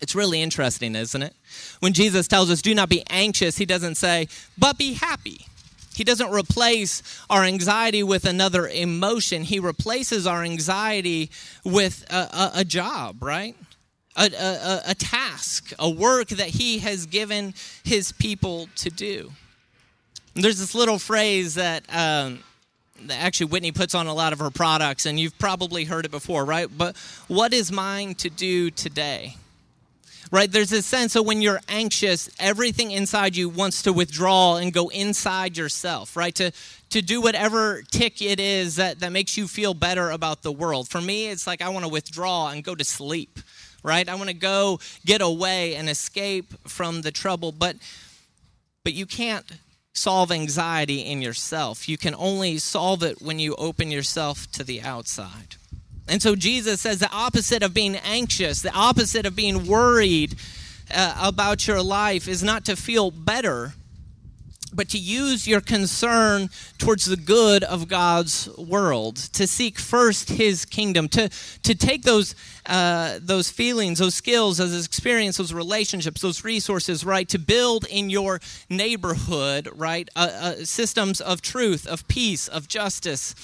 It's 0.00 0.14
really 0.14 0.40
interesting, 0.40 0.94
isn't 0.94 1.22
it? 1.22 1.34
When 1.80 1.92
Jesus 1.92 2.28
tells 2.28 2.50
us, 2.50 2.62
do 2.62 2.74
not 2.74 2.88
be 2.88 3.02
anxious, 3.10 3.56
he 3.56 3.64
doesn't 3.64 3.96
say, 3.96 4.28
but 4.56 4.78
be 4.78 4.92
happy. 4.92 5.46
He 5.96 6.04
doesn't 6.04 6.30
replace 6.30 7.02
our 7.30 7.42
anxiety 7.42 8.02
with 8.02 8.26
another 8.26 8.68
emotion. 8.68 9.44
He 9.44 9.58
replaces 9.58 10.26
our 10.26 10.44
anxiety 10.44 11.30
with 11.64 12.04
a, 12.10 12.16
a, 12.16 12.50
a 12.56 12.64
job, 12.64 13.22
right? 13.22 13.56
A, 14.14 14.30
a, 14.30 14.82
a 14.88 14.94
task, 14.94 15.72
a 15.78 15.88
work 15.88 16.28
that 16.28 16.48
he 16.48 16.80
has 16.80 17.06
given 17.06 17.54
his 17.82 18.12
people 18.12 18.68
to 18.76 18.90
do. 18.90 19.32
There's 20.34 20.58
this 20.58 20.74
little 20.74 20.98
phrase 20.98 21.54
that, 21.54 21.84
um, 21.88 22.40
that 23.06 23.18
actually 23.18 23.46
Whitney 23.46 23.72
puts 23.72 23.94
on 23.94 24.06
a 24.06 24.12
lot 24.12 24.34
of 24.34 24.38
her 24.38 24.50
products, 24.50 25.06
and 25.06 25.18
you've 25.18 25.38
probably 25.38 25.84
heard 25.84 26.04
it 26.04 26.10
before, 26.10 26.44
right? 26.44 26.68
But 26.76 26.94
what 27.26 27.54
is 27.54 27.72
mine 27.72 28.16
to 28.16 28.28
do 28.28 28.70
today? 28.70 29.36
Right? 30.32 30.50
There's 30.50 30.70
this 30.70 30.86
sense 30.86 31.14
of 31.14 31.24
when 31.24 31.40
you're 31.40 31.60
anxious, 31.68 32.28
everything 32.38 32.90
inside 32.90 33.36
you 33.36 33.48
wants 33.48 33.82
to 33.82 33.92
withdraw 33.92 34.56
and 34.56 34.72
go 34.72 34.88
inside 34.88 35.56
yourself, 35.56 36.16
right? 36.16 36.34
To 36.34 36.52
to 36.90 37.02
do 37.02 37.20
whatever 37.20 37.82
tick 37.90 38.22
it 38.22 38.38
is 38.38 38.76
that, 38.76 39.00
that 39.00 39.10
makes 39.10 39.36
you 39.36 39.48
feel 39.48 39.74
better 39.74 40.10
about 40.10 40.42
the 40.42 40.52
world. 40.52 40.88
For 40.88 41.00
me, 41.00 41.28
it's 41.28 41.46
like 41.46 41.60
I 41.60 41.68
want 41.68 41.84
to 41.84 41.90
withdraw 41.90 42.48
and 42.48 42.62
go 42.62 42.74
to 42.74 42.84
sleep, 42.84 43.40
right? 43.82 44.08
I 44.08 44.14
want 44.14 44.28
to 44.28 44.34
go 44.34 44.78
get 45.04 45.20
away 45.20 45.74
and 45.74 45.88
escape 45.88 46.54
from 46.68 47.02
the 47.02 47.10
trouble. 47.10 47.52
But 47.52 47.76
but 48.84 48.94
you 48.94 49.06
can't 49.06 49.50
solve 49.94 50.30
anxiety 50.30 51.00
in 51.00 51.22
yourself. 51.22 51.88
You 51.88 51.98
can 51.98 52.14
only 52.14 52.58
solve 52.58 53.02
it 53.02 53.20
when 53.20 53.38
you 53.38 53.54
open 53.56 53.90
yourself 53.90 54.50
to 54.52 54.62
the 54.62 54.82
outside. 54.82 55.56
And 56.08 56.22
so 56.22 56.36
Jesus 56.36 56.80
says 56.80 56.98
the 56.98 57.10
opposite 57.10 57.62
of 57.62 57.74
being 57.74 57.96
anxious, 57.96 58.62
the 58.62 58.72
opposite 58.72 59.26
of 59.26 59.34
being 59.34 59.66
worried 59.66 60.36
uh, 60.94 61.18
about 61.20 61.66
your 61.66 61.82
life 61.82 62.28
is 62.28 62.42
not 62.42 62.64
to 62.66 62.76
feel 62.76 63.10
better, 63.10 63.72
but 64.72 64.88
to 64.90 64.98
use 64.98 65.48
your 65.48 65.60
concern 65.60 66.50
towards 66.78 67.06
the 67.06 67.16
good 67.16 67.64
of 67.64 67.88
God's 67.88 68.48
world, 68.56 69.16
to 69.16 69.46
seek 69.46 69.78
first 69.78 70.28
His 70.28 70.64
kingdom, 70.64 71.08
to, 71.08 71.28
to 71.62 71.74
take 71.74 72.02
those, 72.02 72.34
uh, 72.66 73.18
those 73.20 73.50
feelings, 73.50 73.98
those 73.98 74.14
skills, 74.14 74.58
those 74.58 74.84
experiences, 74.84 75.38
those 75.38 75.54
relationships, 75.54 76.20
those 76.20 76.44
resources, 76.44 77.04
right, 77.04 77.28
to 77.30 77.38
build 77.38 77.86
in 77.86 78.10
your 78.10 78.40
neighborhood, 78.68 79.68
right, 79.74 80.08
uh, 80.14 80.28
uh, 80.32 80.54
systems 80.64 81.20
of 81.20 81.40
truth, 81.40 81.86
of 81.86 82.06
peace, 82.06 82.46
of 82.46 82.68
justice, 82.68 83.34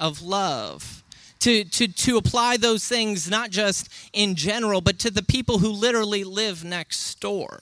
of 0.00 0.22
love. 0.22 1.02
To, 1.40 1.62
to, 1.64 1.86
to 1.86 2.16
apply 2.16 2.56
those 2.56 2.84
things 2.88 3.30
not 3.30 3.50
just 3.50 3.88
in 4.12 4.34
general, 4.34 4.80
but 4.80 4.98
to 4.98 5.10
the 5.10 5.22
people 5.22 5.58
who 5.58 5.70
literally 5.70 6.24
live 6.24 6.64
next 6.64 7.20
door 7.20 7.60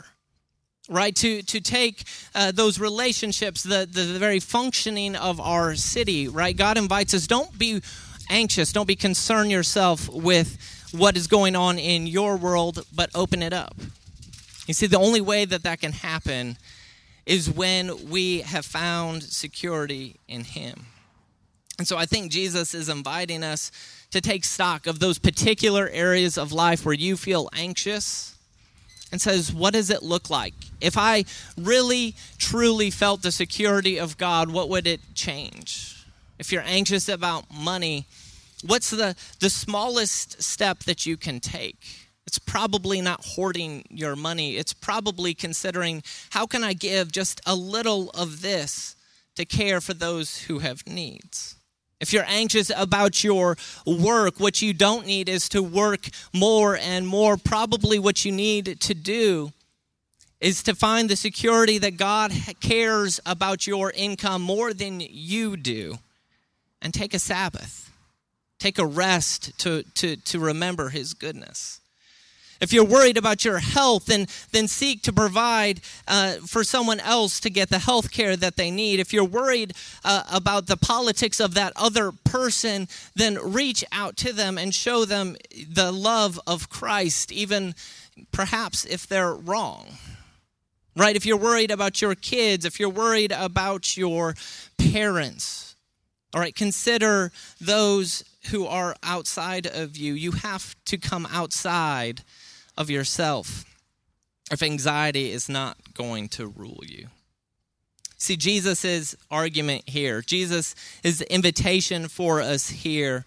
right? 0.89 1.15
To 1.17 1.43
to 1.43 1.61
take 1.61 2.05
uh, 2.35 2.53
those 2.53 2.79
relationships 2.79 3.63
the, 3.63 3.89
the, 3.91 4.03
the 4.03 4.19
very 4.19 4.41
functioning 4.41 5.17
of 5.17 5.41
our 5.41 5.75
city 5.75 6.29
right? 6.29 6.57
God 6.57 6.79
invites 6.79 7.15
us 7.15 7.27
don't 7.27 7.59
be 7.59 7.83
anxious 8.31 8.73
don't 8.73 8.87
be 8.87 8.97
concerned 8.97 9.51
yourself 9.51 10.09
with 10.09 10.59
what 10.93 11.17
is 11.17 11.27
going 11.27 11.57
on 11.57 11.79
in 11.79 12.07
your 12.07 12.37
world 12.37 12.85
but 12.95 13.11
open 13.15 13.43
it 13.43 13.53
up. 13.53 13.77
You 14.67 14.75
see 14.75 14.87
the 14.87 14.99
only 14.99 15.21
way 15.21 15.45
that 15.45 15.63
that 15.63 15.81
can 15.81 15.93
happen 15.93 16.57
is 17.25 17.51
when 17.51 18.09
we 18.09 18.41
have 18.41 18.65
found 18.65 19.23
security 19.23 20.17
in 20.29 20.45
him 20.45 20.87
and 21.79 21.87
so 21.87 21.97
i 21.97 22.07
think 22.07 22.31
jesus 22.31 22.75
is 22.75 22.89
inviting 22.89 23.43
us 23.43 23.71
to 24.11 24.21
take 24.21 24.45
stock 24.45 24.87
of 24.87 24.99
those 24.99 25.19
particular 25.19 25.89
areas 25.93 26.39
of 26.39 26.53
life 26.53 26.85
where 26.85 26.95
you 26.95 27.17
feel 27.17 27.49
anxious 27.53 28.37
and 29.13 29.21
says, 29.21 29.53
What 29.53 29.75
does 29.75 29.91
it 29.91 30.03
look 30.03 30.31
like? 30.31 30.55
If 30.81 30.97
I 30.97 31.25
really, 31.57 32.15
truly 32.39 32.91
felt 32.91 33.23
the 33.23 33.33
security 33.33 33.99
of 33.99 34.19
God, 34.19 34.51
what 34.51 34.69
would 34.69 34.87
it 34.87 35.01
change? 35.15 36.05
If 36.39 36.53
you're 36.53 36.63
anxious 36.67 37.09
about 37.09 37.45
money, 37.53 38.07
what's 38.65 38.91
the, 38.91 39.17
the 39.41 39.51
smallest 39.51 40.43
step 40.43 40.81
that 40.81 41.07
you 41.07 41.17
can 41.17 41.41
take? 41.41 41.77
It's 42.27 42.39
probably 42.39 43.01
not 43.01 43.25
hoarding 43.25 43.85
your 43.89 44.17
money. 44.17 44.57
It's 44.57 44.73
probably 44.73 45.33
considering 45.33 46.03
how 46.31 46.47
can 46.47 46.65
I 46.65 46.73
give 46.73 47.13
just 47.13 47.41
a 47.47 47.55
little 47.55 48.11
of 48.11 48.43
this 48.43 48.97
to 49.37 49.45
care 49.45 49.81
for 49.81 49.95
those 49.95 50.39
who 50.43 50.59
have 50.59 50.87
needs. 50.87 51.56
If 52.01 52.13
you're 52.13 52.25
anxious 52.27 52.71
about 52.75 53.25
your 53.25 53.57
work, 53.87 54.39
what 54.39 54.61
you 54.61 54.75
don't 54.75 55.07
need 55.07 55.29
is 55.29 55.49
to 55.51 55.63
work 55.63 56.09
more 56.33 56.77
and 56.77 57.07
more. 57.07 57.37
Probably 57.37 57.99
what 57.99 58.25
you 58.25 58.33
need 58.33 58.81
to 58.81 58.95
do 58.95 59.53
is 60.41 60.63
to 60.65 60.75
find 60.75 61.09
the 61.09 61.17
security 61.17 61.79
that 61.79 61.97
God 61.97 62.33
cares 62.61 63.19
about 63.25 63.67
your 63.67 63.91
income 63.93 64.43
more 64.43 64.75
than 64.75 65.01
you 65.01 65.57
do 65.57 65.99
and 66.83 66.93
take 66.93 67.15
a 67.15 67.19
Sabbath. 67.19 67.91
Take 68.59 68.79
a 68.79 68.87
rest 68.87 69.59
to, 69.61 69.83
to, 69.95 70.17
to 70.17 70.39
remember 70.39 70.91
His 70.91 71.15
goodness. 71.15 71.81
If 72.61 72.73
you're 72.73 72.85
worried 72.85 73.17
about 73.17 73.45
your 73.45 73.59
health, 73.59 74.07
then, 74.07 74.27
then 74.53 74.69
seek 74.69 75.03
to 75.03 75.13
provide 75.13 75.81
uh, 76.09 76.35
for 76.47 76.65
someone 76.65 77.01
else 77.01 77.41
to 77.41 77.51
get 77.51 77.69
the 77.69 77.79
health 77.79 78.11
care 78.11 78.37
that 78.37 78.57
they 78.57 78.71
need. 78.71 79.01
If 79.01 79.13
you're 79.13 79.25
worried 79.25 79.75
uh, 80.05 80.23
about 80.33 80.67
the 80.67 80.77
politics 80.77 81.41
of 81.41 81.55
that 81.55 81.73
other 81.77 82.13
person, 82.13 82.89
then 83.15 83.39
reach 83.43 83.85
out 83.93 84.17
to 84.19 84.33
them 84.33 84.59
and 84.59 84.75
show 84.75 85.05
them 85.05 85.37
the 85.69 85.93
love 85.93 86.41
of 86.47 86.69
Christ, 86.69 87.31
even 87.33 87.75
perhaps 88.33 88.85
if 88.85 89.07
they're 89.07 89.35
wrong. 89.35 89.87
Right? 90.97 91.15
If 91.15 91.27
you're 91.27 91.37
worried 91.37 91.71
about 91.71 92.01
your 92.01 92.15
kids, 92.15 92.65
if 92.65 92.81
you're 92.81 92.89
worried 92.89 93.33
about 93.33 93.99
your 93.99 94.35
parents, 94.79 95.77
all 96.35 96.41
right, 96.41 96.55
consider 96.55 97.33
those 97.61 98.25
who 98.51 98.67
are 98.67 98.95
outside 99.03 99.67
of 99.67 99.97
you. 99.97 100.15
You 100.15 100.33
have 100.33 100.75
to 100.87 100.99
come 100.99 101.27
outside 101.31 102.23
of 102.77 102.91
yourself 102.91 103.65
if 104.51 104.63
anxiety 104.63 105.31
is 105.31 105.49
not 105.49 105.77
going 105.95 106.29
to 106.29 106.47
rule 106.47 106.83
you. 106.87 107.09
See, 108.19 108.37
Jesus' 108.37 109.15
argument 109.31 109.89
here, 109.89 110.23
Jesus' 110.23 110.75
invitation 111.29 112.09
for 112.09 112.41
us 112.41 112.71
here 112.71 113.25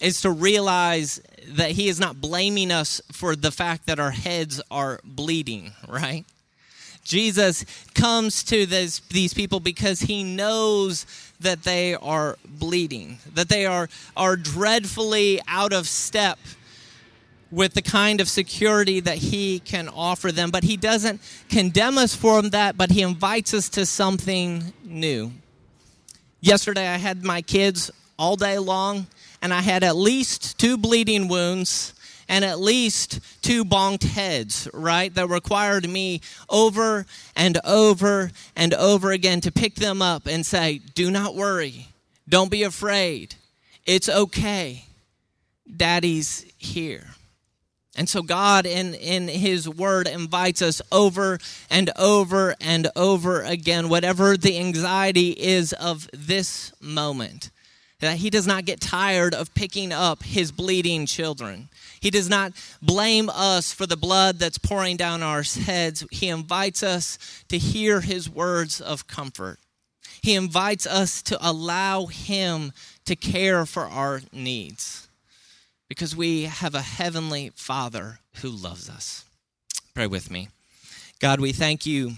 is 0.00 0.22
to 0.22 0.30
realize 0.30 1.20
that 1.46 1.72
he 1.72 1.88
is 1.88 2.00
not 2.00 2.20
blaming 2.20 2.72
us 2.72 3.02
for 3.12 3.36
the 3.36 3.50
fact 3.50 3.86
that 3.86 4.00
our 4.00 4.12
heads 4.12 4.62
are 4.70 5.00
bleeding, 5.04 5.72
right? 5.86 6.24
Jesus 7.04 7.64
comes 7.94 8.42
to 8.44 8.66
this, 8.66 9.00
these 9.10 9.34
people 9.34 9.60
because 9.60 10.00
he 10.00 10.24
knows 10.24 11.06
that 11.40 11.64
they 11.64 11.94
are 11.94 12.38
bleeding, 12.46 13.18
that 13.34 13.48
they 13.48 13.66
are, 13.66 13.88
are 14.16 14.36
dreadfully 14.36 15.40
out 15.48 15.72
of 15.72 15.86
step 15.86 16.38
with 17.50 17.74
the 17.74 17.82
kind 17.82 18.20
of 18.20 18.28
security 18.28 19.00
that 19.00 19.18
he 19.18 19.58
can 19.60 19.88
offer 19.88 20.30
them. 20.30 20.50
But 20.50 20.64
he 20.64 20.76
doesn't 20.76 21.20
condemn 21.48 21.98
us 21.98 22.14
for 22.14 22.42
that, 22.42 22.76
but 22.76 22.90
he 22.90 23.02
invites 23.02 23.54
us 23.54 23.68
to 23.70 23.86
something 23.86 24.72
new. 24.84 25.32
Yesterday, 26.40 26.88
I 26.88 26.96
had 26.96 27.24
my 27.24 27.42
kids 27.42 27.90
all 28.18 28.36
day 28.36 28.58
long, 28.58 29.06
and 29.42 29.52
I 29.52 29.60
had 29.60 29.82
at 29.82 29.96
least 29.96 30.58
two 30.58 30.76
bleeding 30.76 31.28
wounds 31.28 31.94
and 32.30 32.44
at 32.44 32.60
least 32.60 33.18
two 33.42 33.64
bonked 33.64 34.04
heads, 34.04 34.68
right? 34.72 35.12
That 35.12 35.28
required 35.28 35.88
me 35.88 36.20
over 36.48 37.04
and 37.34 37.58
over 37.64 38.30
and 38.54 38.72
over 38.72 39.10
again 39.10 39.40
to 39.40 39.50
pick 39.50 39.74
them 39.74 40.00
up 40.00 40.26
and 40.26 40.46
say, 40.46 40.80
Do 40.94 41.10
not 41.10 41.34
worry. 41.34 41.88
Don't 42.28 42.50
be 42.50 42.62
afraid. 42.62 43.34
It's 43.84 44.08
okay. 44.08 44.84
Daddy's 45.76 46.46
here. 46.56 47.06
And 48.00 48.08
so 48.08 48.22
God 48.22 48.64
in, 48.64 48.94
in 48.94 49.28
his 49.28 49.68
word 49.68 50.08
invites 50.08 50.62
us 50.62 50.80
over 50.90 51.38
and 51.68 51.90
over 51.98 52.54
and 52.58 52.88
over 52.96 53.42
again, 53.42 53.90
whatever 53.90 54.38
the 54.38 54.56
anxiety 54.56 55.32
is 55.32 55.74
of 55.74 56.08
this 56.14 56.72
moment, 56.80 57.50
that 57.98 58.16
he 58.16 58.30
does 58.30 58.46
not 58.46 58.64
get 58.64 58.80
tired 58.80 59.34
of 59.34 59.52
picking 59.52 59.92
up 59.92 60.22
his 60.22 60.50
bleeding 60.50 61.04
children. 61.04 61.68
He 62.00 62.08
does 62.08 62.30
not 62.30 62.54
blame 62.80 63.28
us 63.28 63.70
for 63.70 63.84
the 63.84 63.98
blood 63.98 64.38
that's 64.38 64.56
pouring 64.56 64.96
down 64.96 65.22
our 65.22 65.42
heads. 65.42 66.02
He 66.10 66.30
invites 66.30 66.82
us 66.82 67.18
to 67.50 67.58
hear 67.58 68.00
his 68.00 68.30
words 68.30 68.80
of 68.80 69.08
comfort. 69.08 69.58
He 70.22 70.36
invites 70.36 70.86
us 70.86 71.20
to 71.24 71.36
allow 71.46 72.06
him 72.06 72.72
to 73.04 73.14
care 73.14 73.66
for 73.66 73.84
our 73.84 74.22
needs 74.32 75.09
because 75.90 76.14
we 76.14 76.44
have 76.44 76.76
a 76.76 76.82
heavenly 76.82 77.50
Father 77.56 78.20
who 78.36 78.48
loves 78.48 78.88
us. 78.88 79.24
Pray 79.92 80.06
with 80.06 80.30
me. 80.30 80.48
God, 81.18 81.40
we 81.40 81.50
thank 81.50 81.84
you 81.84 82.12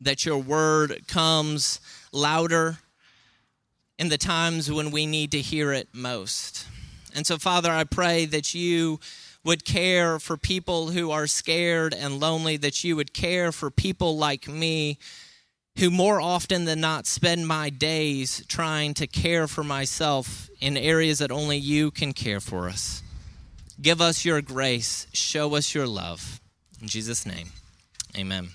that 0.00 0.24
your 0.24 0.38
word 0.38 1.06
comes 1.06 1.80
louder 2.12 2.78
in 3.98 4.08
the 4.08 4.16
times 4.16 4.72
when 4.72 4.90
we 4.90 5.04
need 5.04 5.32
to 5.32 5.40
hear 5.42 5.70
it 5.70 5.88
most. 5.92 6.66
And 7.14 7.26
so, 7.26 7.36
Father, 7.36 7.70
I 7.70 7.84
pray 7.84 8.24
that 8.24 8.54
you 8.54 9.00
would 9.44 9.66
care 9.66 10.18
for 10.18 10.38
people 10.38 10.92
who 10.92 11.10
are 11.10 11.26
scared 11.26 11.92
and 11.92 12.20
lonely, 12.20 12.56
that 12.56 12.82
you 12.82 12.96
would 12.96 13.12
care 13.12 13.52
for 13.52 13.70
people 13.70 14.16
like 14.16 14.48
me 14.48 14.98
who 15.78 15.90
more 15.90 16.20
often 16.20 16.64
than 16.64 16.80
not 16.80 17.06
spend 17.06 17.46
my 17.46 17.70
days 17.70 18.44
trying 18.48 18.94
to 18.94 19.06
care 19.06 19.48
for 19.48 19.64
myself 19.64 20.48
in 20.60 20.76
areas 20.76 21.18
that 21.18 21.32
only 21.32 21.56
you 21.56 21.90
can 21.90 22.12
care 22.12 22.40
for 22.40 22.68
us. 22.68 23.02
Give 23.80 24.00
us 24.00 24.24
your 24.24 24.42
grace, 24.42 25.06
show 25.12 25.54
us 25.54 25.74
your 25.74 25.86
love. 25.86 26.40
In 26.80 26.88
Jesus' 26.88 27.26
name, 27.26 27.48
amen. 28.16 28.50